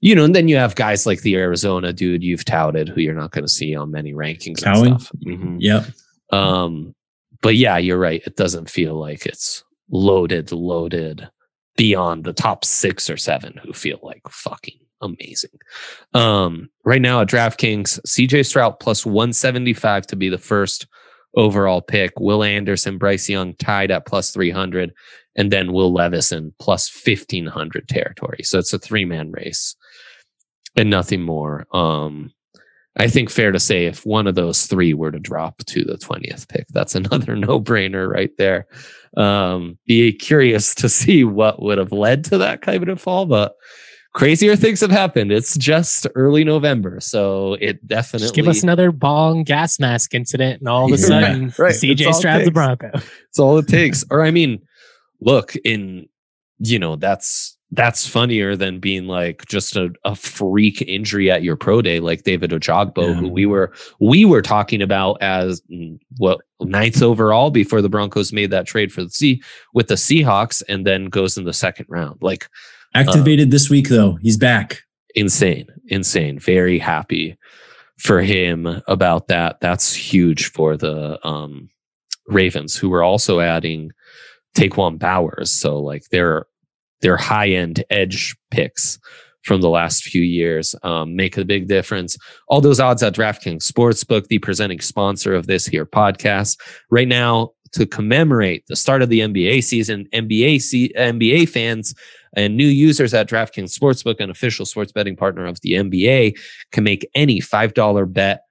[0.00, 3.14] you know, and then you have guys like the Arizona dude you've touted, who you're
[3.14, 4.92] not going to see on many rankings Cowing.
[4.92, 5.12] and stuff.
[5.24, 5.56] Mm-hmm.
[5.60, 5.84] Yep.
[6.32, 6.94] Um,
[7.42, 8.22] but yeah, you're right.
[8.26, 11.28] It doesn't feel like it's loaded, loaded
[11.76, 15.58] beyond the top six or seven who feel like fucking amazing.
[16.14, 20.86] Um, right now at DraftKings, CJ Stroud plus 175 to be the first
[21.36, 22.12] overall pick.
[22.18, 24.92] Will Anderson, Bryce Young tied at plus 300,
[25.36, 28.42] and then Will Levison plus 1500 territory.
[28.42, 29.76] So it's a three man race
[30.76, 31.66] and nothing more.
[31.72, 32.32] Um,
[32.96, 35.94] I think fair to say if one of those three were to drop to the
[35.94, 38.66] 20th pick, that's another no brainer right there.
[39.16, 43.54] Um, be curious to see what would have led to that kind of fall, but
[44.12, 45.32] crazier things have happened.
[45.32, 50.60] It's just early November, so it definitely just give us another bong gas mask incident,
[50.60, 51.74] and all of a sudden, right.
[51.74, 52.90] CJ Stroud's the Bronco.
[53.28, 54.04] It's all it takes.
[54.10, 54.62] or I mean,
[55.20, 56.08] look in
[56.60, 61.56] you know that's that's funnier than being like just a, a freak injury at your
[61.56, 63.14] pro day like David Ojabo, yeah.
[63.14, 68.32] who we were we were talking about as mm, what ninth overall before the Broncos
[68.32, 69.42] made that trade for the sea
[69.72, 72.18] with the Seahawks and then goes in the second round.
[72.20, 72.48] Like
[72.94, 74.16] activated uh, this week though.
[74.20, 74.80] He's back.
[75.14, 75.68] Insane.
[75.86, 76.38] Insane.
[76.38, 77.36] Very happy
[77.98, 79.60] for him about that.
[79.60, 81.70] That's huge for the um
[82.26, 83.92] Ravens, who were also adding
[84.56, 85.44] Tyus Bowser.
[85.44, 86.46] So like they're
[87.02, 88.98] their high end edge picks
[89.42, 92.16] from the last few years um, make a big difference.
[92.48, 96.58] All those odds at DraftKings Sportsbook, the presenting sponsor of this here podcast.
[96.90, 101.94] Right now, to commemorate the start of the NBA season, NBA NBA fans
[102.36, 106.38] and new users at DraftKings Sportsbook, an official sports betting partner of the NBA,
[106.72, 108.42] can make any $5 bet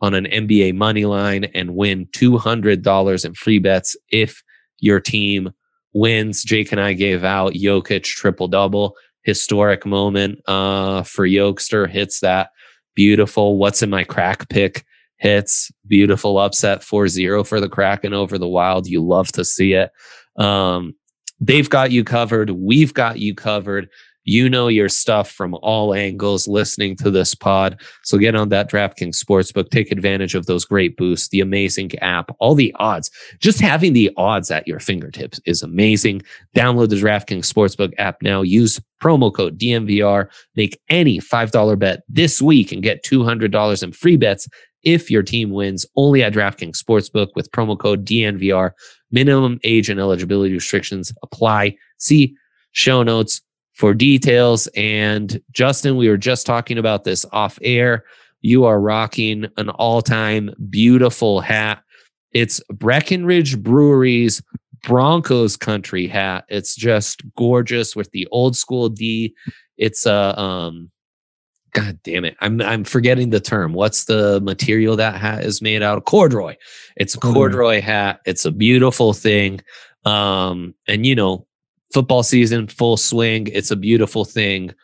[0.00, 4.42] on an NBA money line and win $200 in free bets if
[4.78, 5.50] your team
[5.96, 6.42] wins.
[6.42, 11.88] Jake and I gave out Jokic triple double, historic moment uh, for Yokester.
[11.88, 12.50] Hits that
[12.94, 13.56] beautiful.
[13.58, 14.84] What's in my crack pick?
[15.18, 18.86] Hits beautiful upset 4-0 for the Kraken over the Wild.
[18.86, 19.90] You love to see it.
[20.36, 20.94] Um,
[21.40, 22.50] they've got you covered.
[22.50, 23.88] We've got you covered.
[24.26, 27.80] You know your stuff from all angles listening to this pod.
[28.02, 29.70] So get on that DraftKings Sportsbook.
[29.70, 33.10] Take advantage of those great boosts, the amazing app, all the odds.
[33.38, 36.22] Just having the odds at your fingertips is amazing.
[36.54, 38.42] Download the DraftKings Sportsbook app now.
[38.42, 40.28] Use promo code DNVR.
[40.56, 44.48] Make any $5 bet this week and get $200 in free bets
[44.82, 48.72] if your team wins only at DraftKings Sportsbook with promo code DNVR.
[49.10, 51.76] Minimum age and eligibility restrictions apply.
[51.98, 52.34] See
[52.72, 53.40] show notes
[53.76, 54.68] for details.
[54.74, 58.04] And Justin, we were just talking about this off air.
[58.40, 61.82] You are rocking an all time beautiful hat.
[62.32, 64.42] It's Breckenridge Brewery's
[64.82, 66.44] Broncos country hat.
[66.48, 69.34] It's just gorgeous with the old school D.
[69.76, 70.90] It's a, um,
[71.72, 72.36] God damn it.
[72.40, 73.74] I'm I'm forgetting the term.
[73.74, 76.06] What's the material that hat is made out of?
[76.06, 76.56] Corduroy.
[76.96, 78.20] It's a corduroy hat.
[78.24, 79.60] It's a beautiful thing.
[80.06, 81.45] Um, and you know,
[81.92, 83.48] football season full swing.
[83.52, 84.74] It's a beautiful thing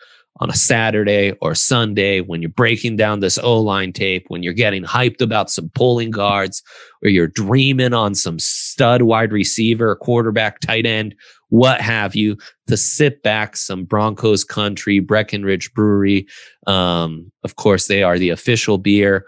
[0.40, 4.52] on a Saturday or Sunday when you're breaking down this O line tape, when you're
[4.52, 6.62] getting hyped about some pulling guards,
[7.02, 11.14] or you're dreaming on some stud wide receiver, quarterback, tight end,
[11.50, 12.36] what have you,
[12.66, 16.26] to sit back some Broncos country, Breckenridge Brewery.
[16.66, 19.26] Um, of course, they are the official beer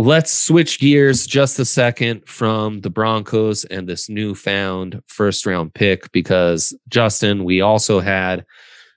[0.05, 6.11] Let's switch gears just a second from the Broncos and this newfound first round pick
[6.11, 8.45] because, Justin, we also had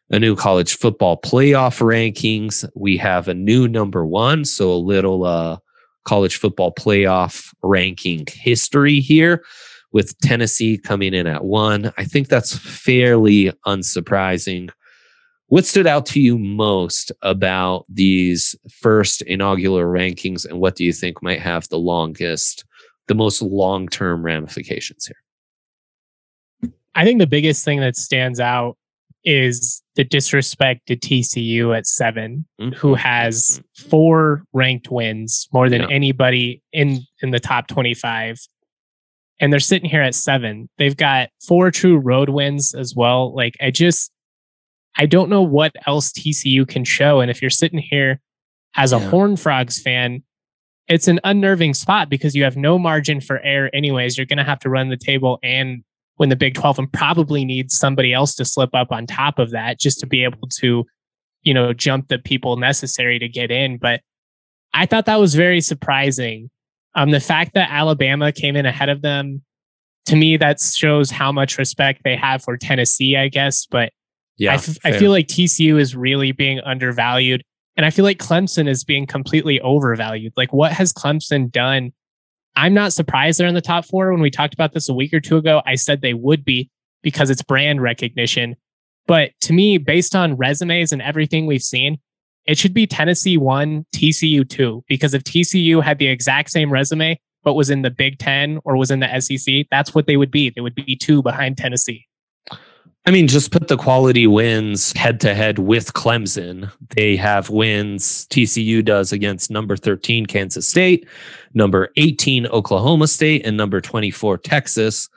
[0.10, 2.68] a new college football playoff rankings.
[2.74, 4.46] We have a new number one.
[4.46, 5.60] So a little uh,
[6.06, 9.46] college football playoff ranking history here
[9.92, 11.94] with Tennessee coming in at one.
[12.00, 14.72] I think that's fairly unsurprising.
[15.48, 20.92] What stood out to you most about these first inaugural rankings, and what do you
[20.92, 22.66] think might have the longest,
[23.08, 26.72] the most long term ramifications here?
[26.96, 28.78] I think the biggest thing that stands out
[29.24, 32.74] is the disrespect to TCU at 7 mm-hmm.
[32.76, 33.90] who has mm-hmm.
[33.90, 35.90] four ranked wins, more than yeah.
[35.92, 38.40] anybody in in the top 25.
[39.40, 40.70] And they're sitting here at seven.
[40.78, 43.36] They've got four true road wins as well.
[43.36, 44.10] Like I just
[44.98, 47.20] I don't know what else TCU can show.
[47.20, 48.20] And if you're sitting here
[48.76, 49.10] as a yeah.
[49.10, 50.24] Horn Frogs fan,
[50.88, 54.18] it's an unnerving spot because you have no margin for error, anyways.
[54.18, 55.84] You're going to have to run the table and
[56.18, 59.52] win the Big 12 and probably need somebody else to slip up on top of
[59.52, 60.86] that just to be able to,
[61.42, 63.78] you know, jump the people necessary to get in.
[63.78, 64.02] But
[64.74, 66.50] I thought that was very surprising.
[66.94, 69.42] Um, the fact that Alabama came in ahead of them,
[70.06, 73.66] to me, that shows how much respect they have for Tennessee, I guess.
[73.66, 73.92] But
[74.38, 77.44] yeah, I, f- I feel like TCU is really being undervalued.
[77.78, 80.34] And I feel like Clemson is being completely overvalued.
[80.38, 81.92] Like, what has Clemson done?
[82.56, 84.12] I'm not surprised they're in the top four.
[84.12, 86.70] When we talked about this a week or two ago, I said they would be
[87.02, 88.56] because it's brand recognition.
[89.08, 91.98] But to me, based on resumes and everything we've seen,
[92.46, 94.84] it should be Tennessee one, TCU two.
[94.88, 98.78] Because if TCU had the exact same resume, but was in the Big Ten or
[98.78, 100.50] was in the SEC, that's what they would be.
[100.50, 102.08] They would be two behind Tennessee.
[103.08, 106.72] I mean, just put the quality wins head to head with Clemson.
[106.96, 111.08] They have wins TCU does against number 13 Kansas State,
[111.54, 115.08] number 18 Oklahoma State, and number 24 Texas,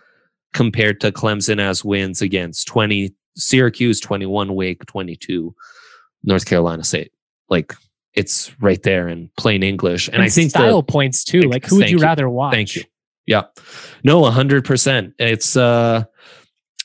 [0.53, 5.55] compared to Clemson as wins against 20 Syracuse, 21 Wake, 22
[6.25, 7.13] North Carolina State.
[7.49, 7.75] Like
[8.13, 10.09] it's right there in plain English.
[10.09, 11.43] And, and I think style the, points too.
[11.43, 12.53] Like who would you, you rather watch?
[12.53, 12.83] Thank you.
[13.27, 13.45] Yeah.
[14.05, 15.15] No, 100%.
[15.19, 16.05] It's, uh,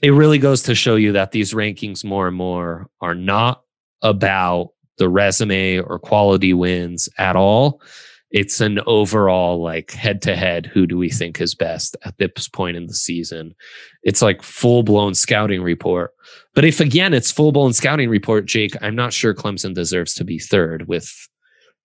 [0.04, 3.64] it really goes to show you that these rankings more and more are not
[4.02, 7.82] about the resume or quality wins at all.
[8.30, 10.66] It's an overall like head to head.
[10.66, 13.56] Who do we think is best at this point in the season?
[14.04, 16.12] It's like full blown scouting report.
[16.54, 20.26] But if again it's full blown scouting report, Jake, I'm not sure Clemson deserves to
[20.26, 21.10] be third with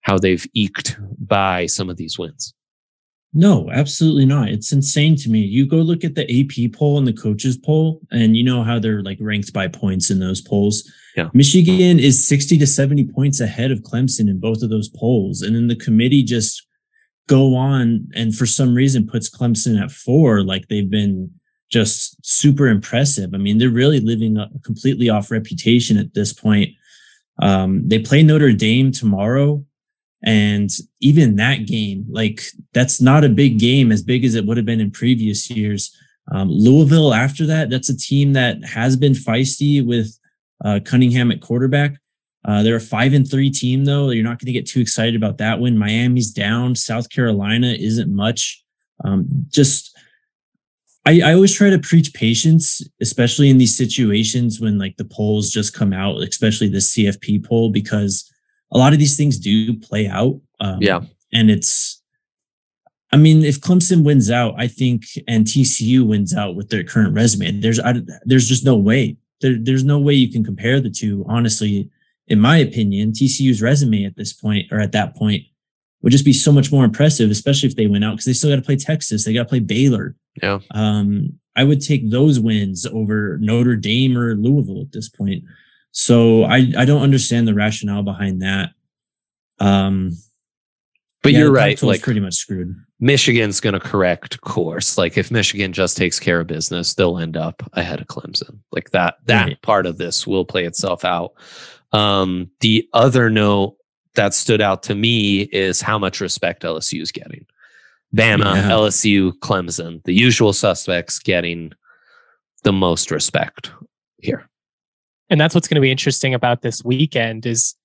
[0.01, 2.53] how they've eked by some of these wins.
[3.33, 4.49] No, absolutely not.
[4.49, 5.39] It's insane to me.
[5.39, 8.79] You go look at the AP poll and the coaches poll, and you know how
[8.79, 10.91] they're like ranked by points in those polls.
[11.15, 11.29] Yeah.
[11.33, 15.41] Michigan is 60 to 70 points ahead of Clemson in both of those polls.
[15.41, 16.65] And then the committee just
[17.27, 21.31] go on and for some reason puts Clemson at four, like they've been
[21.69, 23.31] just super impressive.
[23.33, 26.69] I mean, they're really living a completely off reputation at this point.
[27.41, 29.63] Um, they play Notre Dame tomorrow.
[30.23, 32.41] And even that game, like
[32.73, 35.95] that's not a big game as big as it would have been in previous years.
[36.31, 40.17] Um, Louisville, after that, that's a team that has been feisty with
[40.63, 41.95] uh, Cunningham at quarterback.
[42.45, 44.09] Uh, they're a five and three team, though.
[44.11, 45.77] You're not going to get too excited about that win.
[45.77, 46.75] Miami's down.
[46.75, 48.63] South Carolina isn't much.
[49.03, 49.97] Um, just,
[51.05, 55.49] I, I always try to preach patience, especially in these situations when like the polls
[55.49, 58.31] just come out, especially the CFP poll, because
[58.71, 60.39] a lot of these things do play out.
[60.59, 61.01] Um, yeah.
[61.33, 62.01] And it's,
[63.11, 67.13] I mean, if Clemson wins out, I think, and TCU wins out with their current
[67.15, 69.17] resume, there's, I, there's just no way.
[69.41, 71.25] There, there's no way you can compare the two.
[71.27, 71.89] Honestly,
[72.27, 75.43] in my opinion, TCU's resume at this point or at that point
[76.01, 78.49] would just be so much more impressive, especially if they went out because they still
[78.49, 80.15] got to play Texas, they got to play Baylor.
[80.41, 80.59] Yeah.
[80.71, 85.43] Um, I would take those wins over Notre Dame or Louisville at this point.
[85.91, 88.71] So I I don't understand the rationale behind that.
[89.59, 90.11] Um,
[91.21, 91.81] but yeah, you're right.
[91.81, 92.75] Like pretty much screwed.
[92.99, 94.97] Michigan's going to correct course.
[94.97, 98.59] Like if Michigan just takes care of business, they'll end up ahead of Clemson.
[98.71, 99.61] Like that that right.
[99.61, 101.33] part of this will play itself out.
[101.91, 103.75] Um, the other note
[104.15, 107.45] that stood out to me is how much respect LSU is getting.
[108.15, 108.69] Bama, yeah.
[108.69, 111.71] LSU, Clemson, the usual suspects getting
[112.63, 113.71] the most respect
[114.17, 114.49] here.
[115.29, 117.75] And that's what's going to be interesting about this weekend is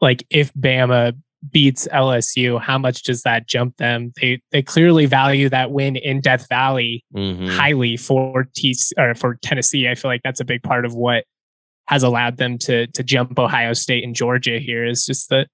[0.00, 1.16] like if Bama
[1.50, 4.12] beats LSU, how much does that jump them?
[4.20, 7.46] They they clearly value that win in Death Valley mm-hmm.
[7.46, 9.88] highly for T or for Tennessee.
[9.88, 11.24] I feel like that's a big part of what
[11.86, 15.48] has allowed them to to jump Ohio State and Georgia here is just that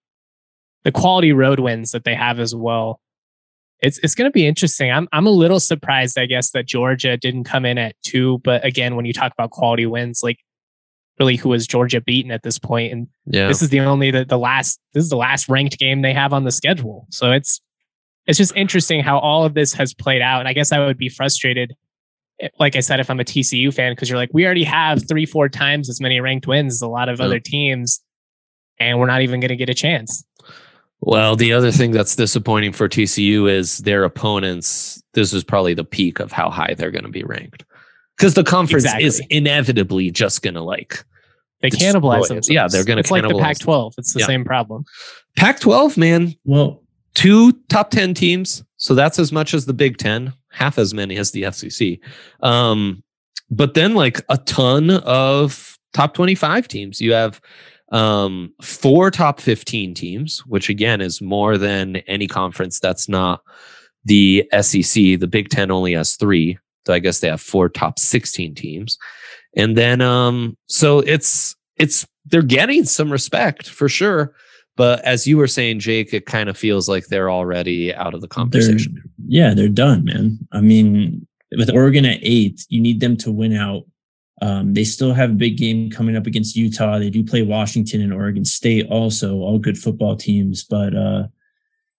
[0.85, 3.01] the quality road wins that they have as well.
[3.81, 4.91] It's it's going to be interesting.
[4.91, 8.39] I'm I'm a little surprised, I guess, that Georgia didn't come in at two.
[8.45, 10.39] But again, when you talk about quality wins, like
[11.20, 12.92] really, who has Georgia beaten at this point?
[12.92, 13.46] And yeah.
[13.46, 16.32] this is the only the, the last this is the last ranked game they have
[16.32, 17.06] on the schedule.
[17.10, 17.60] So it's
[18.26, 20.40] it's just interesting how all of this has played out.
[20.40, 21.74] And I guess I would be frustrated,
[22.40, 25.06] eh, like I said, if I'm a TCU fan, because you're like, we already have
[25.06, 27.26] three, four times as many ranked wins as a lot of yeah.
[27.26, 28.00] other teams,
[28.78, 30.24] and we're not even going to get a chance.
[31.02, 35.02] Well, the other thing that's disappointing for TCU is their opponents.
[35.14, 37.64] This is probably the peak of how high they're going to be ranked
[38.16, 39.06] because the conference exactly.
[39.06, 41.04] is inevitably just going to like
[41.62, 42.40] they cannibalize them.
[42.48, 43.00] Yeah, they're going to.
[43.00, 43.94] It's like the Pac-12.
[43.98, 44.26] It's the yeah.
[44.26, 44.84] same problem.
[45.36, 46.34] Pac-12, man.
[46.44, 46.82] Well,
[47.14, 51.16] two top ten teams, so that's as much as the Big Ten, half as many
[51.16, 51.98] as the SEC.
[52.42, 53.02] Um,
[53.50, 57.00] but then like a ton of top twenty-five teams.
[57.00, 57.40] You have
[57.92, 63.42] um, four top 15 teams, which again is more than any conference that's not
[64.04, 65.18] the SEC.
[65.18, 66.58] The Big Ten only has three.
[66.86, 68.96] So I guess they have four top 16 teams.
[69.57, 74.34] And then, um, so it's, it's, they're getting some respect for sure.
[74.76, 78.20] But as you were saying, Jake, it kind of feels like they're already out of
[78.20, 78.94] the conversation.
[78.94, 80.38] They're, yeah, they're done, man.
[80.53, 81.26] I mean,
[81.57, 83.84] with Oregon at eight, you need them to win out
[84.42, 86.98] um, they still have a big game coming up against Utah.
[86.98, 90.64] They do play Washington and Oregon State also, all good football teams.
[90.64, 91.24] But uh,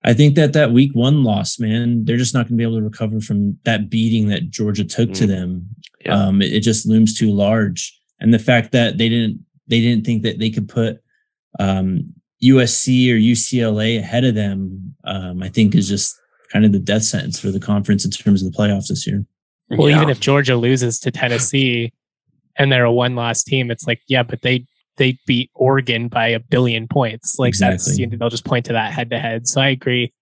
[0.03, 2.77] I think that that week one loss, man, they're just not going to be able
[2.77, 5.17] to recover from that beating that Georgia took mm.
[5.17, 5.69] to them.
[6.03, 6.15] Yeah.
[6.15, 10.05] Um, it, it, just looms too large, and the fact that they didn't they didn't
[10.05, 10.99] think that they could put
[11.59, 16.15] um, USC or UCLA ahead of them, um, I think is just
[16.51, 19.23] kind of the death sentence for the conference in terms of the playoffs this year.
[19.69, 19.97] Well, yeah.
[19.97, 21.93] even if Georgia loses to Tennessee,
[22.57, 24.65] and they're a one loss team, it's like, yeah, but they
[24.97, 27.37] they beat Oregon by a billion points.
[27.39, 27.77] Like exactly.
[27.77, 29.47] that's you know, they'll just point to that head to head.
[29.47, 30.13] So I agree.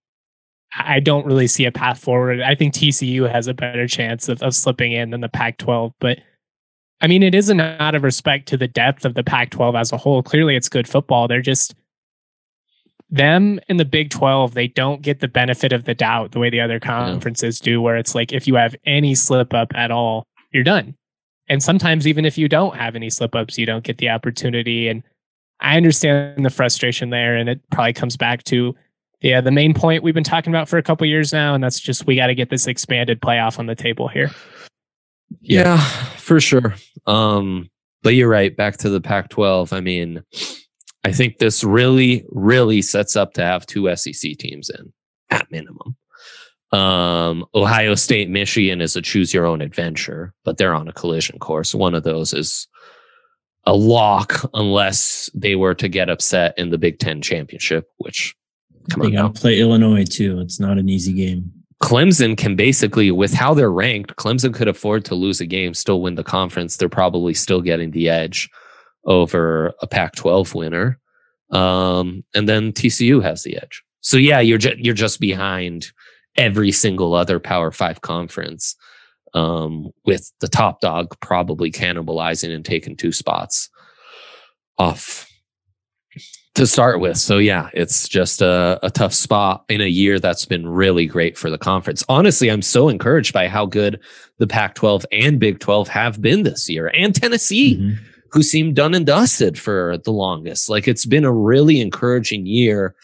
[0.77, 2.41] I don't really see a path forward.
[2.41, 5.93] I think TCU has a better chance of, of slipping in than the Pac 12.
[5.99, 6.19] But
[7.01, 9.91] I mean, it isn't out of respect to the depth of the Pac 12 as
[9.91, 10.21] a whole.
[10.21, 11.27] Clearly, it's good football.
[11.27, 11.73] They're just
[13.09, 16.49] them in the Big 12, they don't get the benefit of the doubt the way
[16.49, 20.27] the other conferences do, where it's like if you have any slip up at all,
[20.51, 20.95] you're done.
[21.49, 24.87] And sometimes, even if you don't have any slip ups, you don't get the opportunity.
[24.87, 25.03] And
[25.59, 27.35] I understand the frustration there.
[27.35, 28.75] And it probably comes back to
[29.21, 31.53] yeah, the main point we've been talking about for a couple years now.
[31.53, 34.31] And that's just we got to get this expanded playoff on the table here.
[35.41, 35.77] Yeah,
[36.17, 36.75] for sure.
[37.05, 37.69] Um,
[38.01, 38.55] but you're right.
[38.55, 39.73] Back to the Pac 12.
[39.73, 40.23] I mean,
[41.03, 44.93] I think this really, really sets up to have two SEC teams in
[45.29, 45.95] at minimum.
[46.71, 51.39] Um, Ohio State, Michigan is a choose your own adventure, but they're on a collision
[51.39, 51.73] course.
[51.73, 52.67] One of those is
[53.65, 58.35] a lock unless they were to get upset in the Big Ten championship, which
[58.89, 60.39] come they play Illinois too.
[60.39, 61.51] It's not an easy game.
[61.81, 66.01] Clemson can basically, with how they're ranked, Clemson could afford to lose a game, still
[66.01, 66.75] win the conference.
[66.75, 68.49] They're probably still getting the edge
[69.05, 70.99] over a Pac 12 winner.
[71.51, 73.81] Um, and then TCU has the edge.
[74.01, 75.91] So yeah, you're ju- you're just behind
[76.39, 78.75] every single other Power Five conference,
[79.33, 83.69] um, with the top dog probably cannibalizing and taking two spots
[84.77, 85.29] off
[86.55, 87.17] to start with.
[87.17, 91.37] So yeah, it's just a, a, tough spot in a year that's been really great
[91.37, 92.03] for the conference.
[92.09, 93.99] Honestly, I'm so encouraged by how good
[94.39, 98.03] the Pac-12 and Big 12 have been this year, and Tennessee, mm-hmm.
[98.31, 100.69] who seemed done and dusted for the longest.
[100.69, 102.95] Like it's been a really encouraging year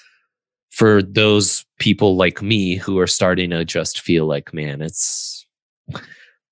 [0.75, 5.47] for those people like me who are starting to just feel like, man, it's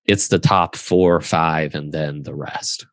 [0.06, 2.86] it's the top four or five and then the rest.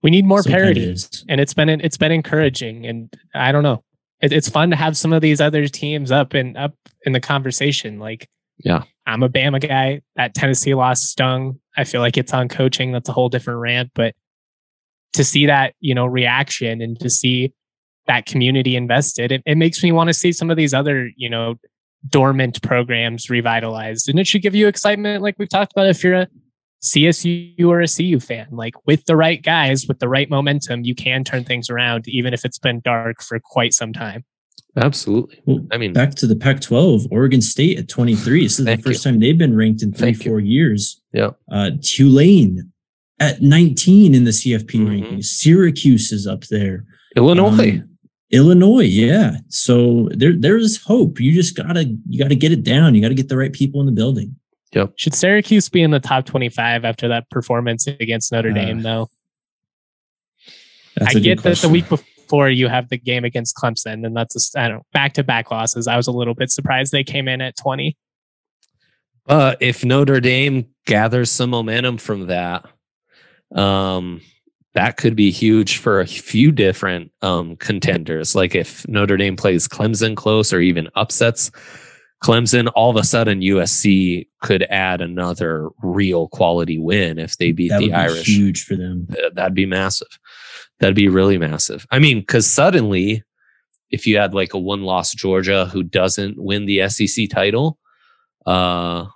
[0.00, 0.94] We need more parity,
[1.28, 2.86] and it's been it's been encouraging.
[2.86, 3.82] And I don't know,
[4.20, 6.74] it, it's fun to have some of these other teams up and up
[7.04, 7.98] in the conversation.
[7.98, 8.28] Like,
[8.58, 10.02] yeah, I'm a Bama guy.
[10.14, 11.58] That Tennessee loss stung.
[11.76, 12.92] I feel like it's on coaching.
[12.92, 13.90] That's a whole different rant.
[13.92, 14.14] But
[15.14, 17.52] to see that you know reaction and to see
[18.06, 21.28] that community invested, it, it makes me want to see some of these other, you
[21.28, 21.56] know,
[22.08, 24.08] dormant programs revitalized.
[24.08, 26.28] And it should give you excitement, like we've talked about, if you're a
[26.82, 28.48] CSU or a CU fan.
[28.50, 32.34] Like with the right guys, with the right momentum, you can turn things around, even
[32.34, 34.24] if it's been dark for quite some time.
[34.76, 35.40] Absolutely.
[35.44, 38.42] Well, I mean, back to the Pac 12, Oregon State at 23.
[38.42, 39.10] This is the first you.
[39.10, 40.50] time they've been ranked in three, Thank four you.
[40.50, 41.00] years.
[41.12, 41.30] Yeah.
[41.50, 42.72] Uh, Tulane
[43.20, 44.86] at 19 in the CFP mm-hmm.
[44.86, 45.26] rankings.
[45.26, 46.84] Syracuse is up there.
[47.16, 47.80] Illinois.
[47.80, 47.88] Um,
[48.32, 49.36] Illinois, yeah.
[49.48, 51.20] So there there is hope.
[51.20, 52.94] You just gotta you gotta get it down.
[52.94, 54.36] You gotta get the right people in the building.
[54.72, 54.94] Yep.
[54.96, 58.82] Should Syracuse be in the top twenty five after that performance against Notre uh, Dame?
[58.82, 59.08] Though
[61.00, 64.54] I get that the week before before you have the game against Clemson, and that's
[64.56, 65.86] a, I don't back to back losses.
[65.86, 67.98] I was a little bit surprised they came in at twenty.
[69.26, 72.64] But if Notre Dame gathers some momentum from that,
[73.54, 74.22] um,
[74.74, 78.34] that could be huge for a few different um, contenders.
[78.34, 81.50] Like if Notre Dame plays Clemson close or even upsets
[82.22, 87.70] Clemson, all of a sudden USC could add another real quality win if they beat
[87.70, 88.26] that the Irish.
[88.26, 89.08] huge for them.
[89.34, 90.18] That'd be massive.
[90.78, 91.86] That'd be really massive.
[91.90, 93.24] I mean, because suddenly,
[93.90, 97.78] if you had like a one loss Georgia who doesn't win the SEC title,
[98.46, 99.06] uh,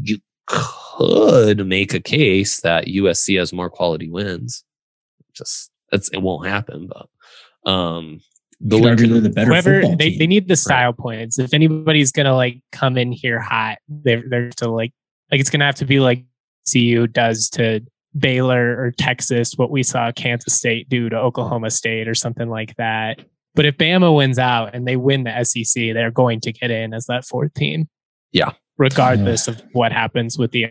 [0.00, 4.64] you could make a case that USC has more quality wins.
[5.38, 8.20] Just it's, it won't happen, but um,
[8.60, 10.98] the Lincoln, the better whoever they, they need the style right.
[10.98, 11.38] points.
[11.38, 14.92] If anybody's gonna like come in here hot, they're they're to like
[15.30, 16.24] like it's gonna have to be like
[16.70, 17.80] CU does to
[18.16, 22.74] Baylor or Texas, what we saw Kansas State do to Oklahoma State or something like
[22.76, 23.20] that.
[23.54, 26.94] But if Bama wins out and they win the SEC, they're going to get in
[26.94, 27.88] as that fourth team.
[28.32, 28.52] Yeah.
[28.76, 29.54] Regardless yeah.
[29.54, 30.66] of what happens with the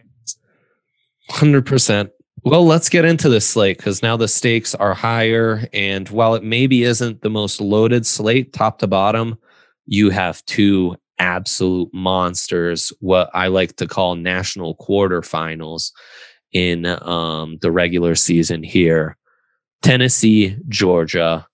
[1.31, 2.09] 100%.
[2.43, 5.67] Well, let's get into this slate because now the stakes are higher.
[5.73, 9.37] And while it maybe isn't the most loaded slate, top to bottom,
[9.85, 15.91] you have two absolute monsters, what I like to call national quarterfinals
[16.53, 19.17] in um, the regular season here.
[19.81, 21.47] Tennessee, Georgia.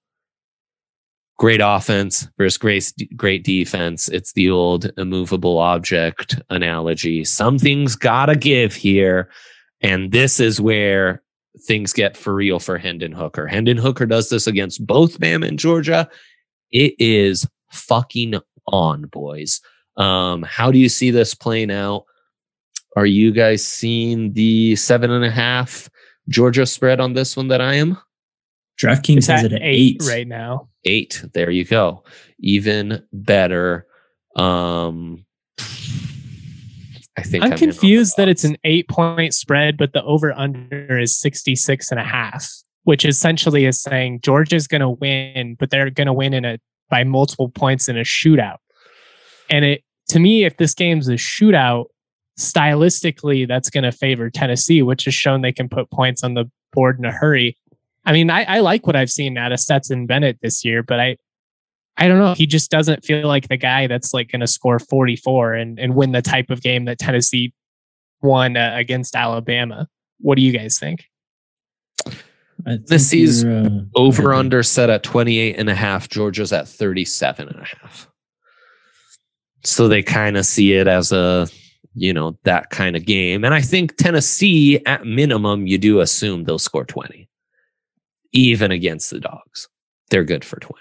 [1.39, 4.07] Great offense versus great, great defense.
[4.09, 7.25] It's the old immovable object analogy.
[7.25, 9.29] Something's got to give here.
[9.84, 11.21] And this is where
[11.67, 13.45] things get for real for Hendon Hooker.
[13.47, 16.09] Hendon Hooker does this against both Bama and Georgia.
[16.71, 18.36] It is fucking
[18.67, 19.61] on, boys.
[19.97, 22.05] Um, how do you see this playing out?
[22.95, 25.89] Are you guys seeing the seven and a half
[26.29, 27.97] Georgia spread on this one that I am?
[28.81, 30.69] DraftKings has it at eight, eight right now.
[30.86, 31.23] Eight.
[31.34, 32.03] There you go.
[32.39, 33.86] Even better.
[34.36, 35.25] Um,
[37.18, 40.99] I think I'm, I'm confused that it's an eight point spread, but the over under
[40.99, 42.49] is 66 and a half,
[42.84, 46.57] which essentially is saying Georgia's going to win, but they're going to win in a
[46.89, 48.57] by multiple points in a shootout.
[49.49, 51.86] And it to me, if this game's a shootout,
[52.39, 56.49] stylistically, that's going to favor Tennessee, which has shown they can put points on the
[56.72, 57.57] board in a hurry.
[58.05, 60.99] I mean, I, I like what I've seen out of Stetson Bennett this year, but
[60.99, 61.18] I
[61.97, 62.33] I don't know.
[62.33, 65.95] He just doesn't feel like the guy that's like going to score 44 and, and
[65.95, 67.53] win the type of game that Tennessee
[68.21, 69.87] won uh, against Alabama.
[70.19, 71.05] What do you guys think?
[72.65, 76.07] This is uh, over under set at 28 and a half.
[76.09, 78.09] Georgia's at 37 and a half.
[79.65, 81.47] So they kind of see it as a,
[81.93, 83.43] you know, that kind of game.
[83.43, 87.29] And I think Tennessee, at minimum, you do assume they'll score 20,
[88.31, 89.67] even against the dogs.
[90.09, 90.79] They're good for 20.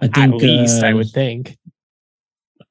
[0.00, 1.56] I think at least uh, I would think.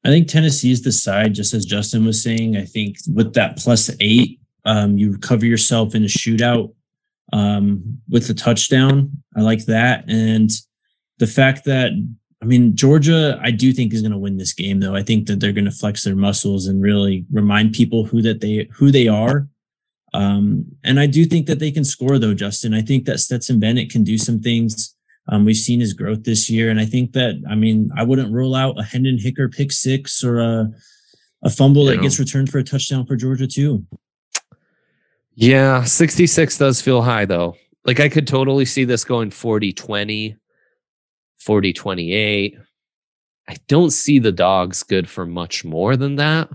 [0.06, 2.58] I think Tennessee is the side, just as Justin was saying.
[2.58, 6.74] I think with that plus eight, um, you cover yourself in a shootout
[7.32, 9.12] um, with the touchdown.
[9.36, 10.50] I like that, and
[11.20, 11.92] the fact that
[12.42, 14.82] I mean Georgia, I do think is going to win this game.
[14.82, 18.22] Though I think that they're going to flex their muscles and really remind people who
[18.24, 19.48] that they who they are.
[20.14, 22.76] Um, and I do think that they can score, though, Justin.
[22.76, 24.93] I think that Stetson Bennett can do some things
[25.30, 28.34] um, we've seen his growth this year, and I think that I mean I wouldn't
[28.34, 30.70] rule out a Hendon Hooker pick six or a
[31.44, 33.86] a fumble that gets returned for a touchdown for Georgia too.
[35.36, 37.56] Yeah, 66 does feel high though.
[37.86, 40.38] Like I could totally see this going 40 20,
[41.40, 42.58] 40 28.
[43.50, 46.50] I don't see the dogs good for much more than that.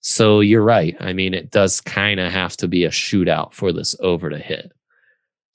[0.00, 0.96] So you're right.
[0.98, 4.38] I mean, it does kind of have to be a shootout for this over to
[4.38, 4.72] hit.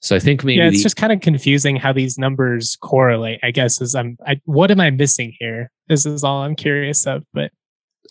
[0.00, 3.40] So I think maybe yeah, it's the, just kind of confusing how these numbers correlate.
[3.42, 5.70] I guess is I'm I, what am I missing here?
[5.88, 7.24] This is all I'm curious of.
[7.32, 7.50] But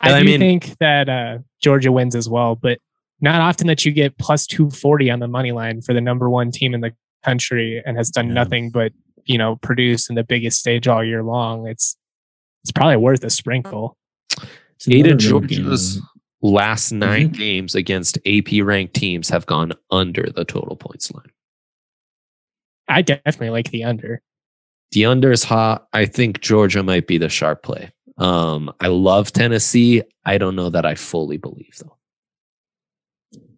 [0.01, 2.55] I, I do mean, think that uh, Georgia wins as well.
[2.55, 2.79] But
[3.21, 6.29] not often that you get plus two forty on the money line for the number
[6.29, 8.33] one team in the country and has done yeah.
[8.33, 8.91] nothing but
[9.25, 11.67] you know produce in the biggest stage all year long.
[11.67, 11.95] It's
[12.63, 13.97] it's probably worth a sprinkle.
[14.89, 16.01] Eight of Georgia's
[16.41, 17.31] last 9 mm-hmm.
[17.31, 21.31] games against AP ranked teams have gone under the total points line.
[22.87, 24.21] I definitely like the under.
[24.91, 25.87] The under is hot.
[25.93, 27.91] I think Georgia might be the sharp play.
[28.17, 30.03] Um, I love Tennessee.
[30.25, 31.97] I don't know that I fully believe though.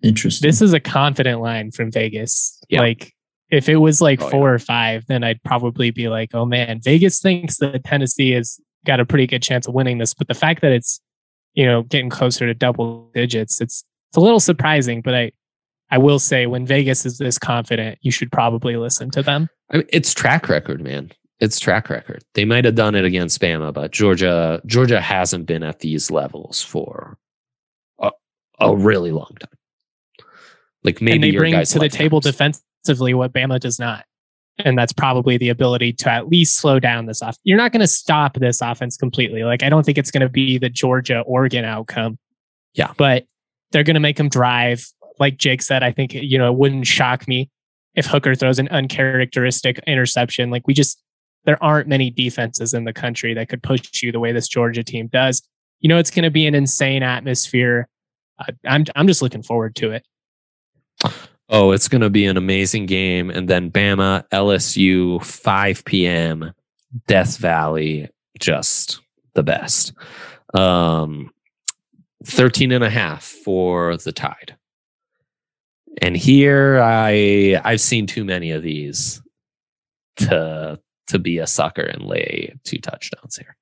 [0.02, 0.48] Interesting.
[0.48, 2.60] This is a confident line from Vegas.
[2.70, 2.82] Yeah.
[2.82, 3.14] Like
[3.50, 4.56] if it was like oh, four yeah.
[4.56, 9.00] or five, then I'd probably be like, oh man, Vegas thinks that Tennessee has got
[9.00, 10.14] a pretty good chance of winning this.
[10.14, 11.02] But the fact that it's,
[11.54, 15.32] you know, getting closer to double digits, it's it's a little surprising, but I
[15.92, 19.50] I will say when Vegas is this confident, you should probably listen to them.
[19.72, 21.12] I mean, it's track record, man.
[21.40, 22.24] It's track record.
[22.34, 26.62] They might have done it against Bama, but Georgia Georgia hasn't been at these levels
[26.62, 27.18] for
[28.00, 28.12] a,
[28.60, 30.28] a really long time.
[30.84, 34.06] Like maybe and they bring to the table defensively what Bama does not.
[34.60, 37.38] And that's probably the ability to at least slow down this off.
[37.46, 39.44] You're not going to stop this offense completely.
[39.44, 42.20] Like I don't think it's going to be the Georgia Oregon outcome.
[42.74, 42.92] Yeah.
[42.98, 43.26] But
[43.72, 44.86] they're going to make them drive.
[45.20, 47.50] Like Jake said, I think, you know, it wouldn't shock me
[47.96, 50.50] if Hooker throws an uncharacteristic interception.
[50.50, 51.02] Like we just,
[51.46, 54.84] there aren't many defenses in the country that could push you the way this Georgia
[54.84, 55.42] team does.
[55.80, 57.88] You know, it's going to be an insane atmosphere.
[58.38, 60.06] Uh, I'm, I'm just looking forward to it.
[61.50, 63.30] Oh, it's going to be an amazing game.
[63.30, 66.54] And then Bama, LSU, 5 p.m.,
[67.08, 68.10] Death Valley,
[68.40, 69.02] just
[69.34, 69.94] the best.
[70.54, 71.32] Um,
[72.26, 74.56] 13 and a half for the Tide.
[76.02, 79.22] And here I I've seen too many of these
[80.18, 83.56] to to be a sucker and lay two touchdowns here.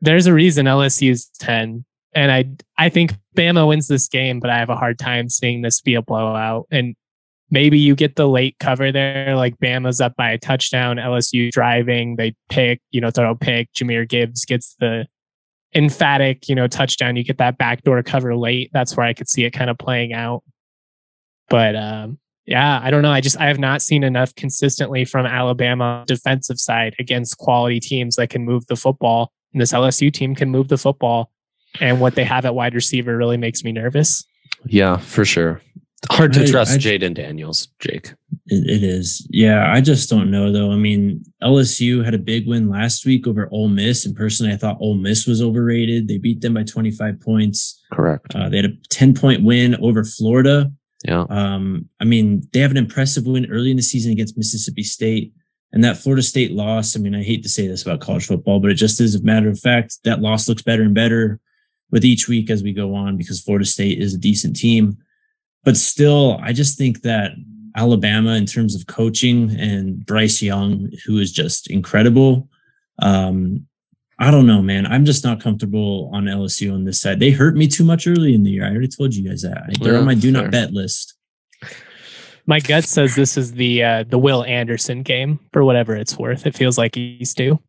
[0.00, 2.44] There's a reason LSU's 10 and I
[2.78, 5.94] I think Bama wins this game, but I have a hard time seeing this be
[5.94, 6.66] a blowout.
[6.70, 6.94] And
[7.50, 12.16] maybe you get the late cover there, like Bama's up by a touchdown, LSU driving,
[12.16, 15.06] they pick, you know, throw a pick, Jahmyr Gibbs gets the
[15.74, 17.16] emphatic, you know, touchdown.
[17.16, 18.70] You get that backdoor cover late.
[18.72, 20.42] That's where I could see it kind of playing out.
[21.48, 23.12] But um, yeah, I don't know.
[23.12, 28.16] I just I have not seen enough consistently from Alabama defensive side against quality teams
[28.16, 29.32] that can move the football.
[29.52, 31.30] And this LSU team can move the football
[31.80, 34.24] and what they have at wide receiver really makes me nervous.
[34.66, 35.62] Yeah, for sure.
[36.10, 38.14] Hard to I, trust I, Jayden Daniels, Jake.
[38.46, 39.26] It, it is.
[39.30, 40.70] Yeah, I just don't know though.
[40.70, 44.56] I mean, LSU had a big win last week over Ole Miss, and personally, I
[44.56, 46.08] thought Ole Miss was overrated.
[46.08, 47.82] They beat them by 25 points.
[47.92, 48.34] Correct.
[48.34, 50.72] Uh, they had a 10 point win over Florida.
[51.04, 51.26] Yeah.
[51.28, 55.32] Um, I mean, they have an impressive win early in the season against Mississippi State.
[55.72, 58.58] And that Florida State loss, I mean, I hate to say this about college football,
[58.58, 59.98] but it just is a matter of fact.
[60.04, 61.38] That loss looks better and better
[61.90, 64.96] with each week as we go on because Florida State is a decent team.
[65.64, 67.32] But still, I just think that
[67.76, 72.48] Alabama, in terms of coaching and Bryce Young, who is just incredible.
[73.00, 73.66] Um,
[74.18, 74.86] I don't know, man.
[74.86, 77.20] I'm just not comfortable on LSU on this side.
[77.20, 78.64] They hurt me too much early in the year.
[78.66, 79.78] I already told you guys that.
[79.80, 81.14] They're yeah, on my do not bet list.
[82.46, 86.46] My gut says this is the uh, the Will Anderson game for whatever it's worth.
[86.46, 87.60] It feels like he's due.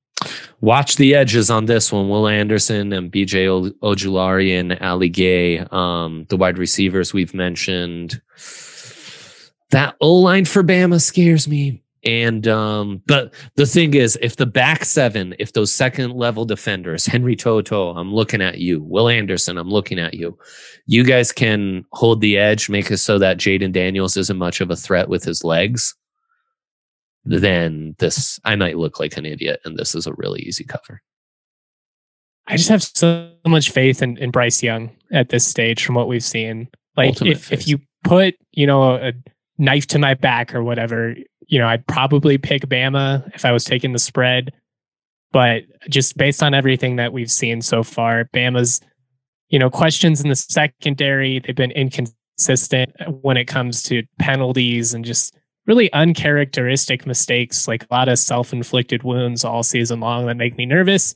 [0.61, 2.09] Watch the edges on this one.
[2.09, 8.21] Will Anderson and BJ Ojulari and Ali Gaye, um, the wide receivers we've mentioned.
[9.71, 11.81] That O line for Bama scares me.
[12.03, 17.05] And um, but the thing is, if the back seven, if those second level defenders,
[17.05, 18.81] Henry To'oTo'o, I'm looking at you.
[18.81, 20.37] Will Anderson, I'm looking at you.
[20.87, 24.71] You guys can hold the edge, make it so that Jayden Daniels isn't much of
[24.71, 25.95] a threat with his legs
[27.23, 31.01] then this I might look like an idiot and this is a really easy cover.
[32.47, 36.07] I just have so much faith in, in Bryce Young at this stage from what
[36.07, 36.67] we've seen.
[36.97, 39.13] Like Ultimate if, if you put, you know, a
[39.57, 41.15] knife to my back or whatever,
[41.47, 44.51] you know, I'd probably pick Bama if I was taking the spread.
[45.31, 48.81] But just based on everything that we've seen so far, Bama's,
[49.47, 52.91] you know, questions in the secondary, they've been inconsistent
[53.21, 55.37] when it comes to penalties and just
[55.67, 60.57] really uncharacteristic mistakes, like a lot of self inflicted wounds all season long that make
[60.57, 61.13] me nervous.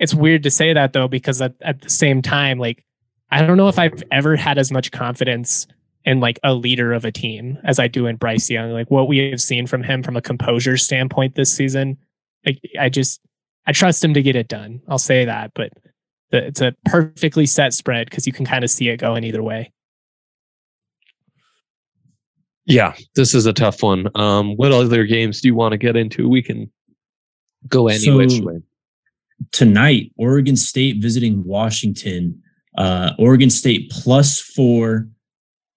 [0.00, 2.84] It's weird to say that though, because at, at the same time, like,
[3.30, 5.66] I don't know if I've ever had as much confidence
[6.04, 8.70] in like a leader of a team as I do in Bryce Young.
[8.70, 11.98] Like what we have seen from him from a composure standpoint this season,
[12.44, 13.20] like I just
[13.66, 14.82] I trust him to get it done.
[14.88, 15.72] I'll say that, but
[16.30, 19.42] the, it's a perfectly set spread because you can kind of see it going either
[19.42, 19.72] way.
[22.66, 24.08] Yeah, this is a tough one.
[24.14, 26.28] Um, what other games do you want to get into?
[26.28, 26.70] We can
[27.68, 28.60] go any so, which way.
[29.52, 32.42] Tonight, Oregon State visiting Washington.
[32.76, 35.08] Uh, Oregon State plus four.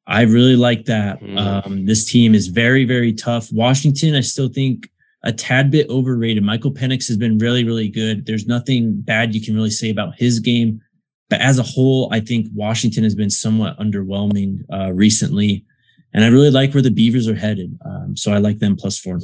[0.07, 1.21] I really like that.
[1.21, 1.65] Mm.
[1.65, 3.51] Um, this team is very, very tough.
[3.51, 4.89] Washington, I still think
[5.23, 6.43] a tad bit overrated.
[6.43, 8.25] Michael Penix has been really, really good.
[8.25, 10.81] There's nothing bad you can really say about his game.
[11.29, 15.65] But as a whole, I think Washington has been somewhat underwhelming uh, recently.
[16.13, 17.77] And I really like where the Beavers are headed.
[17.85, 19.19] Um, so I like them plus four.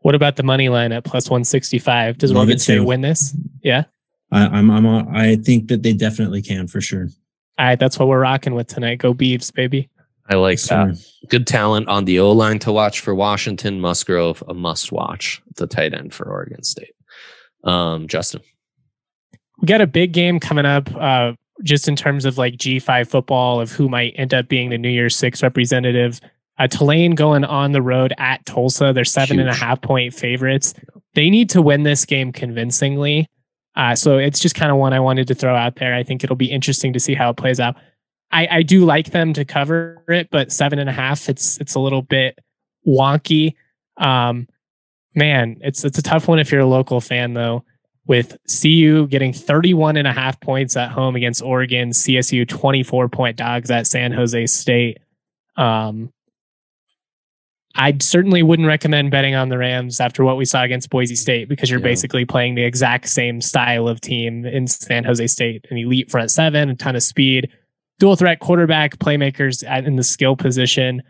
[0.00, 2.18] What about the money line at plus 165?
[2.18, 3.34] Does Oregon State win this?
[3.62, 3.84] Yeah.
[4.30, 7.08] I, I'm, I'm, a, I think that they definitely can for sure.
[7.58, 7.78] All right.
[7.78, 8.98] That's what we're rocking with tonight.
[8.98, 9.88] Go Beavs, baby.
[10.28, 11.02] I like that.
[11.28, 13.80] Good talent on the O line to watch for Washington.
[13.80, 15.42] Musgrave, a must watch.
[15.56, 16.94] The tight end for Oregon State.
[17.62, 18.40] Um, Justin.
[19.60, 20.94] We got a big game coming up.
[20.94, 21.32] Uh,
[21.64, 24.88] just in terms of like G5 football of who might end up being the New
[24.90, 26.20] Year's Six representative.
[26.58, 28.92] Uh, Tulane going on the road at Tulsa.
[28.92, 29.46] They're seven Huge.
[29.46, 30.74] and a half point favorites.
[31.14, 33.28] They need to win this game convincingly.
[33.76, 35.94] Uh, so it's just kind of one I wanted to throw out there.
[35.94, 37.74] I think it'll be interesting to see how it plays out.
[38.30, 41.74] I, I do like them to cover it, but seven and a half, it's it's
[41.74, 42.38] a little bit
[42.86, 43.54] wonky.
[43.96, 44.48] Um,
[45.14, 47.64] man, it's it's a tough one if you're a local fan though.
[48.06, 53.36] With CU getting 31 and a half points at home against Oregon, CSU 24 point
[53.36, 54.98] dogs at San Jose State.
[55.56, 56.12] Um,
[57.76, 61.48] I certainly wouldn't recommend betting on the Rams after what we saw against Boise State
[61.48, 61.84] because you're yeah.
[61.84, 66.30] basically playing the exact same style of team in San Jose State an elite front
[66.30, 67.50] seven, a ton of speed,
[67.98, 71.02] dual threat quarterback, playmakers at, in the skill position.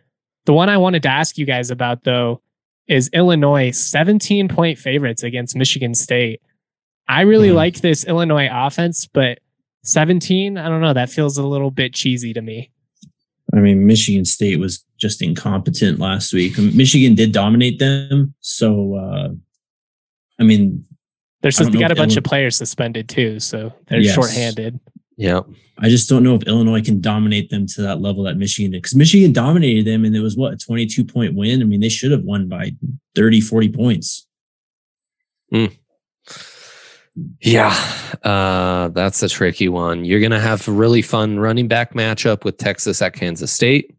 [0.47, 2.41] The one I wanted to ask you guys about, though,
[2.87, 6.41] is Illinois 17 point favorites against Michigan State.
[7.09, 7.55] I really mm.
[7.55, 9.39] like this Illinois offense, but
[9.85, 10.95] 17, I don't know.
[10.95, 12.71] That feels a little bit cheesy to me.
[13.55, 16.59] I mean, Michigan State was just incompetent last week.
[16.59, 18.35] Michigan did dominate them.
[18.41, 19.29] So, uh,
[20.41, 20.85] I mean,
[21.43, 23.39] there's they got a bunch Illinois, of players suspended too.
[23.39, 24.15] So they're yes.
[24.15, 24.81] shorthanded.
[25.17, 25.41] Yeah.
[25.79, 28.83] I just don't know if Illinois can dominate them to that level that Michigan did.
[28.83, 31.61] Because Michigan dominated them and it was what, a 22 point win?
[31.61, 32.73] I mean, they should have won by
[33.15, 34.27] 30, 40 points.
[35.53, 35.77] Mm.
[37.41, 37.73] Yeah,
[38.25, 40.05] uh, that's a tricky one.
[40.05, 43.97] You're going to have a really fun running back matchup with Texas at Kansas State.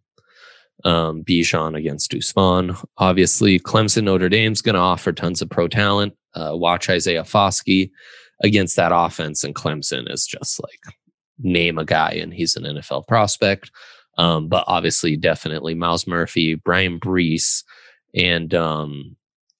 [0.83, 2.75] Um, Bijan against Usman.
[2.97, 6.13] Obviously, Clemson Notre Dame's going to offer tons of pro talent.
[6.33, 7.89] Uh, watch Isaiah Foskey
[8.43, 10.95] against that offense, and Clemson is just like
[11.39, 13.71] name a guy, and he's an NFL prospect.
[14.17, 17.63] Um, but obviously, definitely Myles Murphy, Bryan Bresee,
[18.13, 19.15] and um,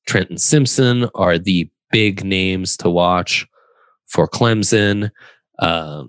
[0.05, 3.47] Trenton Simpson are the big names to watch
[4.07, 5.09] for Clemson.
[5.59, 6.03] Uh,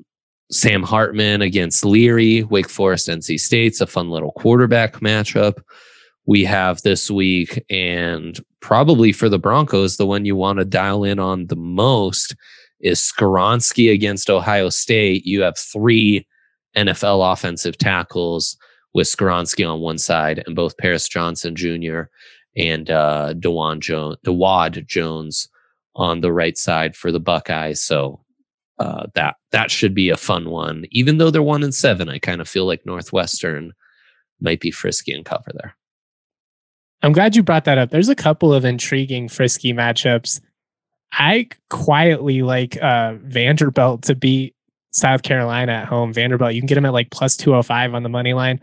[0.51, 5.61] Sam Hartman against Leary, Wake Forest, NC State's a fun little quarterback matchup
[6.27, 7.65] we have this week.
[7.71, 12.35] And probably for the Broncos, the one you want to dial in on the most
[12.81, 15.25] is Skoronski against Ohio State.
[15.25, 16.27] You have three
[16.77, 18.57] NFL offensive tackles
[18.93, 22.03] with Skoronski on one side and both Paris Johnson Jr.
[22.57, 25.49] and uh, Dewan Jones, Dawand Jones
[25.97, 27.83] on the right side for the Buckeyes.
[27.83, 28.21] So
[28.79, 30.85] uh, that that should be a fun one.
[30.91, 33.73] Even though they're one and seven, I kind of feel like Northwestern
[34.41, 35.77] might be frisky and cover there.
[37.03, 37.91] I'm glad you brought that up.
[37.91, 40.41] There's a couple of intriguing frisky matchups.
[41.13, 44.55] I quietly like uh, Vanderbilt to beat
[44.93, 46.13] South Carolina at home.
[46.13, 48.61] Vanderbilt, you can get them at like plus 205 on the money line.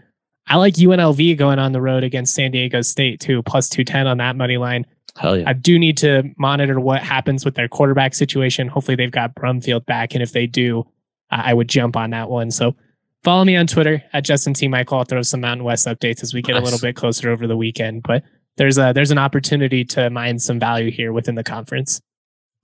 [0.48, 4.18] I like UNLV going on the road against San Diego State too, plus 210 on
[4.18, 4.86] that money line.
[5.18, 5.50] Hell yeah.
[5.50, 8.68] I do need to monitor what happens with their quarterback situation.
[8.68, 10.14] Hopefully they've got Brumfield back.
[10.14, 10.86] And if they do,
[11.30, 12.52] I would jump on that one.
[12.52, 12.76] So
[13.24, 14.68] follow me on Twitter at Justin T.
[14.68, 15.00] Michael.
[15.00, 16.62] I'll throw some Mountain West updates as we get nice.
[16.62, 18.04] a little bit closer over the weekend.
[18.04, 18.24] But
[18.58, 22.02] there's a there's an opportunity to mine some value here within the conference.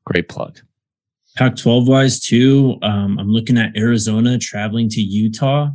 [0.06, 0.60] Great plug.
[1.36, 5.70] Pac 12 wise, too, um, I'm looking at Arizona traveling to Utah.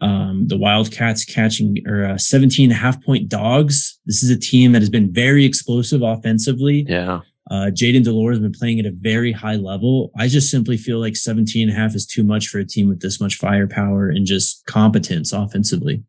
[0.00, 3.98] Um, the Wildcats catching or uh, 17 and a half point dogs.
[4.06, 6.86] This is a team that has been very explosive offensively.
[6.88, 7.20] Yeah.
[7.50, 10.12] Uh, Jayden de Laura has been playing at a very high level.
[10.16, 12.88] I just simply feel like 17 and a half is too much for a team
[12.88, 16.04] with this much firepower and just competence offensively.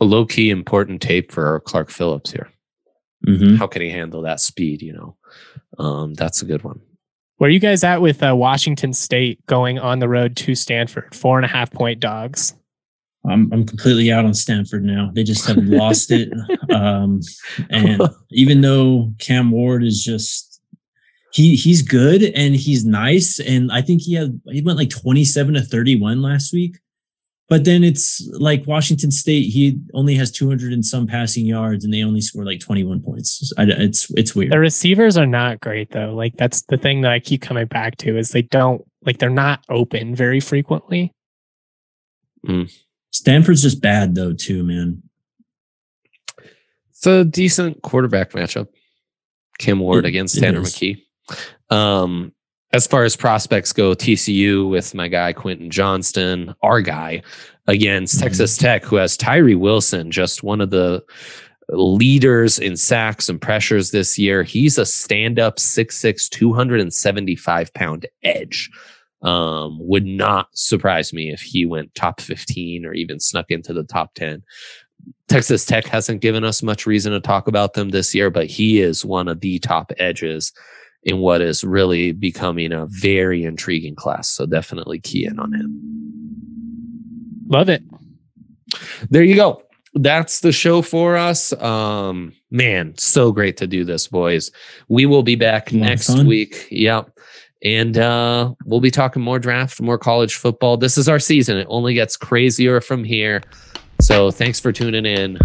[0.00, 2.50] A low key important tape for Clark Phillips here.
[3.26, 3.56] Mm-hmm.
[3.56, 4.80] How can he handle that speed?
[4.80, 5.16] You know,
[5.78, 6.80] um, that's a good one.
[7.36, 11.14] Where are you guys at with uh, Washington State going on the road to Stanford?
[11.14, 12.54] Four and a half point dogs.
[13.28, 15.10] I'm I'm completely out on Stanford now.
[15.14, 16.32] They just have lost it.
[16.74, 17.20] Um,
[17.70, 18.02] and
[18.32, 20.60] even though Cam Ward is just
[21.32, 25.54] he he's good and he's nice, and I think he had he went like 27
[25.54, 26.78] to 31 last week.
[27.48, 29.50] But then it's like Washington State.
[29.52, 33.52] He only has 200 and some passing yards, and they only score like 21 points.
[33.58, 34.52] It's it's weird.
[34.52, 36.14] The receivers are not great though.
[36.14, 39.30] Like that's the thing that I keep coming back to is they don't like they're
[39.30, 41.12] not open very frequently.
[42.46, 42.72] Mm.
[43.16, 45.02] Stanford's just bad though too, man.
[46.90, 48.68] It's a decent quarterback matchup.
[49.58, 51.00] Cam Ward it, against Tanner McKee.
[51.70, 52.32] Um,
[52.74, 57.22] as far as prospects go, TCU with my guy Quentin Johnston, our guy,
[57.66, 58.24] against mm-hmm.
[58.24, 61.02] Texas Tech, who has Tyree Wilson, just one of the
[61.70, 64.42] leaders in sacks and pressures this year.
[64.42, 68.70] He's a stand up 6'6, 275 pound edge.
[69.22, 73.82] Um, would not surprise me if he went top 15 or even snuck into the
[73.82, 74.42] top 10.
[75.28, 78.80] Texas Tech hasn't given us much reason to talk about them this year, but he
[78.80, 80.52] is one of the top edges
[81.02, 84.28] in what is really becoming a very intriguing class.
[84.28, 85.80] So definitely key in on him.
[87.48, 87.82] Love it.
[89.10, 89.62] There you go.
[89.94, 91.52] That's the show for us.
[91.54, 94.50] Um, man, so great to do this, boys.
[94.88, 96.66] We will be back next week.
[96.70, 97.10] Yep.
[97.62, 100.76] And uh, we'll be talking more draft, more college football.
[100.76, 101.56] This is our season.
[101.56, 103.42] It only gets crazier from here.
[104.00, 105.38] So thanks for tuning in.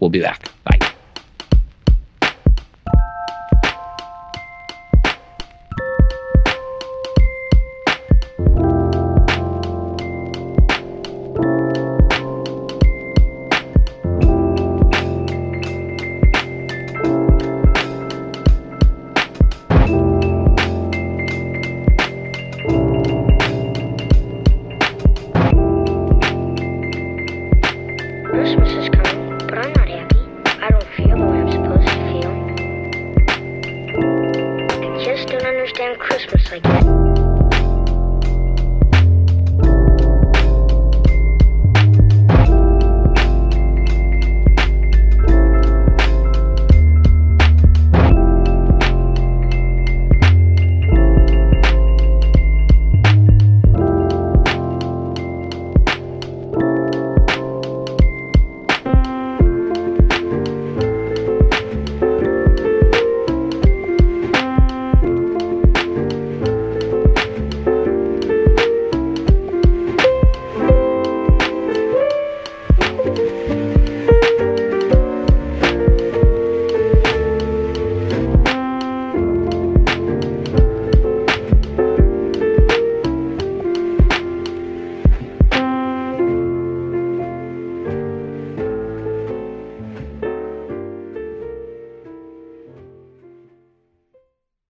[0.00, 0.48] We'll be back.
[0.64, 0.73] Bye.